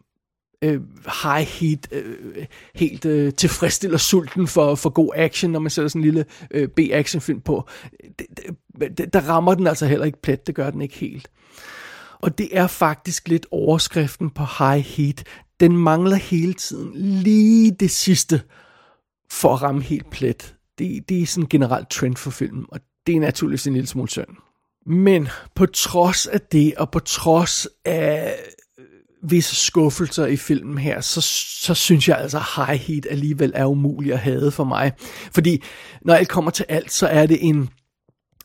øh, 0.64 0.80
high 1.22 1.46
heat 1.46 1.88
øh, 1.92 2.46
helt 2.74 3.04
øh, 3.04 3.32
tilfredsstiller 3.32 3.98
sulten 3.98 4.46
for, 4.46 4.74
for 4.74 4.90
god 4.90 5.12
action, 5.14 5.50
når 5.52 5.60
man 5.60 5.70
sætter 5.70 5.88
sådan 5.88 6.00
en 6.00 6.04
lille 6.04 6.24
øh, 6.50 6.68
B-actionfilm 6.68 7.40
på. 7.40 7.68
Det, 8.18 8.98
det, 8.98 9.12
der 9.12 9.20
rammer 9.20 9.54
den 9.54 9.66
altså 9.66 9.86
heller 9.86 10.06
ikke 10.06 10.22
plet, 10.22 10.46
det 10.46 10.54
gør 10.54 10.70
den 10.70 10.82
ikke 10.82 10.96
helt. 10.96 11.28
Og 12.20 12.38
det 12.38 12.48
er 12.52 12.66
faktisk 12.66 13.28
lidt 13.28 13.46
overskriften 13.50 14.30
på 14.30 14.42
high 14.58 14.84
heat. 14.84 15.24
Den 15.60 15.76
mangler 15.76 16.16
hele 16.16 16.54
tiden 16.54 16.92
lige 16.96 17.70
det 17.80 17.90
sidste 17.90 18.42
for 19.30 19.54
at 19.54 19.62
ramme 19.62 19.82
helt 19.82 20.10
plet. 20.10 20.54
Det, 20.78 21.08
det 21.08 21.22
er 21.22 21.26
sådan 21.26 21.44
en 21.44 21.48
generelt 21.48 21.90
trend 21.90 22.16
for 22.16 22.30
filmen, 22.30 22.64
og 22.68 22.80
det 23.06 23.16
er 23.16 23.20
naturligvis 23.20 23.66
en 23.66 23.72
lille 23.72 23.86
smule 23.86 24.08
synd. 24.08 24.28
Men 24.86 25.28
på 25.54 25.66
trods 25.66 26.26
af 26.26 26.40
det, 26.40 26.74
og 26.74 26.90
på 26.90 26.98
trods 26.98 27.68
af 27.84 28.34
visse 29.22 29.56
skuffelser 29.56 30.26
i 30.26 30.36
filmen 30.36 30.78
her, 30.78 31.00
så, 31.00 31.20
så 31.60 31.74
synes 31.74 32.08
jeg 32.08 32.18
altså, 32.18 32.42
High 32.56 32.80
Heat 32.80 33.06
alligevel 33.10 33.52
er 33.54 33.66
umulig 33.66 34.12
at 34.12 34.18
have 34.18 34.50
for 34.50 34.64
mig. 34.64 34.92
Fordi 35.32 35.62
når 36.02 36.14
alt 36.14 36.28
kommer 36.28 36.50
til 36.50 36.66
alt, 36.68 36.92
så 36.92 37.06
er 37.06 37.26
det 37.26 37.38
en 37.40 37.68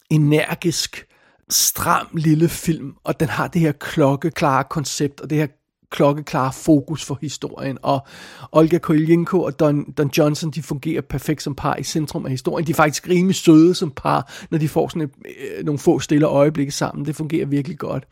energisk, 0.09 1.05
stram 1.49 2.07
lille 2.13 2.49
film, 2.49 2.93
og 3.03 3.19
den 3.19 3.29
har 3.29 3.47
det 3.47 3.61
her 3.61 3.71
klokkeklare 3.71 4.63
koncept, 4.63 5.21
og 5.21 5.29
det 5.29 5.37
her 5.37 5.47
klokkeklare 5.91 6.53
fokus 6.53 7.05
for 7.05 7.17
historien, 7.21 7.77
og 7.81 8.07
Olga 8.51 8.77
Kolyenko 8.77 9.41
og 9.41 9.59
Don, 9.59 9.91
Don 9.91 10.11
Johnson, 10.17 10.51
de 10.51 10.63
fungerer 10.63 11.01
perfekt 11.01 11.43
som 11.43 11.55
par 11.55 11.75
i 11.75 11.83
centrum 11.83 12.25
af 12.25 12.31
historien. 12.31 12.67
De 12.67 12.71
er 12.71 12.75
faktisk 12.75 13.09
rimelig 13.09 13.35
søde 13.35 13.75
som 13.75 13.91
par, 13.91 14.33
når 14.49 14.57
de 14.57 14.69
får 14.69 14.87
sådan 14.87 15.01
et, 15.01 15.11
øh, 15.25 15.65
nogle 15.65 15.79
få 15.79 15.99
stille 15.99 16.25
øjeblikke 16.25 16.71
sammen. 16.71 17.05
Det 17.05 17.15
fungerer 17.15 17.45
virkelig 17.45 17.77
godt. 17.77 18.07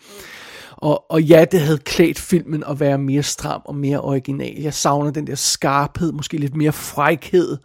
Og, 0.77 1.11
og 1.11 1.23
ja, 1.23 1.45
det 1.51 1.59
havde 1.59 1.77
klædt 1.77 2.19
filmen 2.19 2.63
at 2.69 2.79
være 2.79 2.97
mere 2.97 3.23
stram 3.23 3.61
og 3.65 3.75
mere 3.75 4.01
original. 4.01 4.61
Jeg 4.61 4.73
savner 4.73 5.11
den 5.11 5.27
der 5.27 5.35
skarphed, 5.35 6.11
måske 6.11 6.37
lidt 6.37 6.55
mere 6.55 6.71
frækhed. 6.71 7.57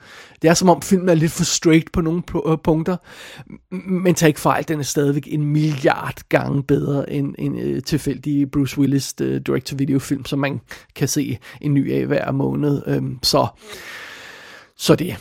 Det 0.42 0.50
er 0.50 0.54
som 0.54 0.68
om 0.68 0.82
filmen 0.82 1.08
er 1.08 1.14
lidt 1.14 1.32
for 1.32 1.44
straight 1.44 1.92
på 1.92 2.00
nogle 2.00 2.22
øh, 2.46 2.58
punkter. 2.64 2.96
Men 3.86 4.14
tag 4.14 4.28
ikke 4.28 4.40
fejl, 4.40 4.68
den 4.68 4.78
er 4.78 4.84
stadigvæk 4.84 5.28
en 5.30 5.44
milliard 5.44 6.20
gange 6.28 6.62
bedre 6.62 7.12
end 7.12 7.34
en 7.38 7.54
uh, 7.54 7.60
øh, 7.62 7.82
tilfældig 7.82 8.50
Bruce 8.50 8.78
Willis 8.78 9.14
øh, 9.20 9.34
uh, 9.34 9.40
direct-to-video 9.46 9.98
film, 9.98 10.24
som 10.24 10.38
man 10.38 10.60
kan 10.94 11.08
se 11.08 11.38
en 11.60 11.74
ny 11.74 11.92
af 11.92 12.06
hver 12.06 12.32
måned. 12.32 12.96
Um, 12.96 13.18
så, 13.22 13.46
så 14.76 14.94
det. 14.94 15.16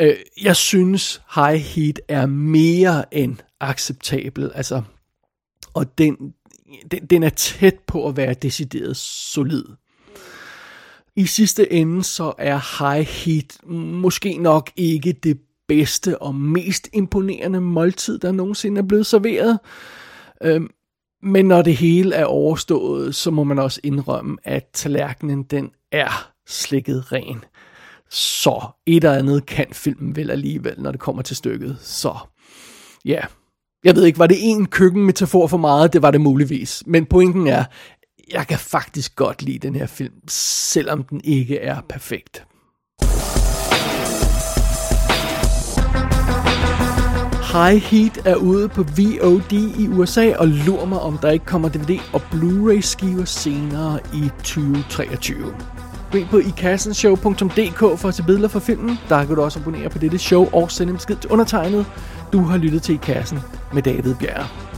Uh, 0.00 0.44
jeg 0.44 0.56
synes, 0.56 1.22
High 1.34 1.60
Heat 1.60 2.00
er 2.08 2.26
mere 2.26 3.14
end 3.14 3.36
acceptabel. 3.60 4.50
Altså, 4.54 4.82
og 5.74 5.98
den, 5.98 6.16
den, 6.90 7.06
den 7.06 7.22
er 7.22 7.30
tæt 7.30 7.78
på 7.86 8.08
at 8.08 8.16
være 8.16 8.34
decideret 8.34 8.96
solid. 8.96 9.64
I 11.16 11.26
sidste 11.26 11.72
ende 11.72 12.04
så 12.04 12.32
er 12.38 12.78
High 12.78 13.06
Heat 13.06 13.58
måske 14.02 14.38
nok 14.38 14.70
ikke 14.76 15.12
det 15.12 15.40
bedste 15.68 16.22
og 16.22 16.34
mest 16.34 16.88
imponerende 16.92 17.60
måltid, 17.60 18.18
der 18.18 18.32
nogensinde 18.32 18.78
er 18.78 18.86
blevet 18.86 19.06
serveret. 19.06 19.58
Øhm, 20.42 20.70
Men 21.22 21.44
når 21.44 21.62
det 21.62 21.76
hele 21.76 22.14
er 22.14 22.24
overstået, 22.24 23.14
så 23.14 23.30
må 23.30 23.44
man 23.44 23.58
også 23.58 23.80
indrømme, 23.84 24.36
at 24.44 24.66
tallerkenen 24.72 25.42
den 25.42 25.70
er 25.92 26.32
slikket 26.46 27.12
ren. 27.12 27.44
Så 28.10 28.66
et 28.86 28.96
eller 28.96 29.18
andet 29.18 29.46
kan 29.46 29.66
filmen 29.72 30.16
vel 30.16 30.30
alligevel, 30.30 30.74
når 30.78 30.90
det 30.90 31.00
kommer 31.00 31.22
til 31.22 31.36
stykket. 31.36 31.78
Så 31.80 32.16
ja, 33.04 33.20
jeg 33.84 33.96
ved 33.96 34.04
ikke, 34.04 34.18
var 34.18 34.26
det 34.26 34.36
en 34.40 34.66
køkkenmetafor 34.66 35.46
for 35.46 35.56
meget? 35.56 35.92
Det 35.92 36.02
var 36.02 36.10
det 36.10 36.20
muligvis. 36.20 36.82
Men 36.86 37.06
pointen 37.06 37.46
er, 37.46 37.64
jeg 38.32 38.46
kan 38.46 38.58
faktisk 38.58 39.16
godt 39.16 39.42
lide 39.42 39.58
den 39.58 39.74
her 39.74 39.86
film, 39.86 40.14
selvom 40.28 41.02
den 41.02 41.20
ikke 41.24 41.58
er 41.58 41.80
perfekt. 41.88 42.44
High 47.52 47.82
Heat 47.82 48.26
er 48.26 48.36
ude 48.36 48.68
på 48.68 48.82
VOD 48.82 49.52
i 49.78 49.88
USA, 49.88 50.32
og 50.36 50.48
lur 50.48 50.84
mig, 50.84 51.00
om 51.00 51.18
der 51.18 51.30
ikke 51.30 51.44
kommer 51.44 51.68
DVD 51.68 51.98
og 52.12 52.22
Blu-ray 52.30 52.80
skiver 52.80 53.24
senere 53.24 53.98
i 54.14 54.30
2023. 54.38 55.36
Gå 56.12 56.18
ind 56.18 56.28
på 56.28 56.38
ikassenshow.dk 56.38 57.78
for 57.78 58.08
at 58.08 58.14
se 58.14 58.22
billeder 58.22 58.48
fra 58.48 58.60
filmen. 58.60 58.98
Der 59.08 59.24
kan 59.24 59.36
du 59.36 59.42
også 59.42 59.58
abonnere 59.58 59.88
på 59.88 59.98
dette 59.98 60.18
show 60.18 60.48
og 60.52 60.70
sende 60.70 60.90
en 60.90 60.96
besked 60.96 61.16
til 61.16 61.30
undertegnet. 61.30 61.86
Du 62.32 62.38
har 62.38 62.56
lyttet 62.56 62.82
til 62.82 62.94
I 62.94 62.98
Kassen 63.02 63.38
med 63.72 63.82
David 63.82 64.14
Bjerg. 64.14 64.69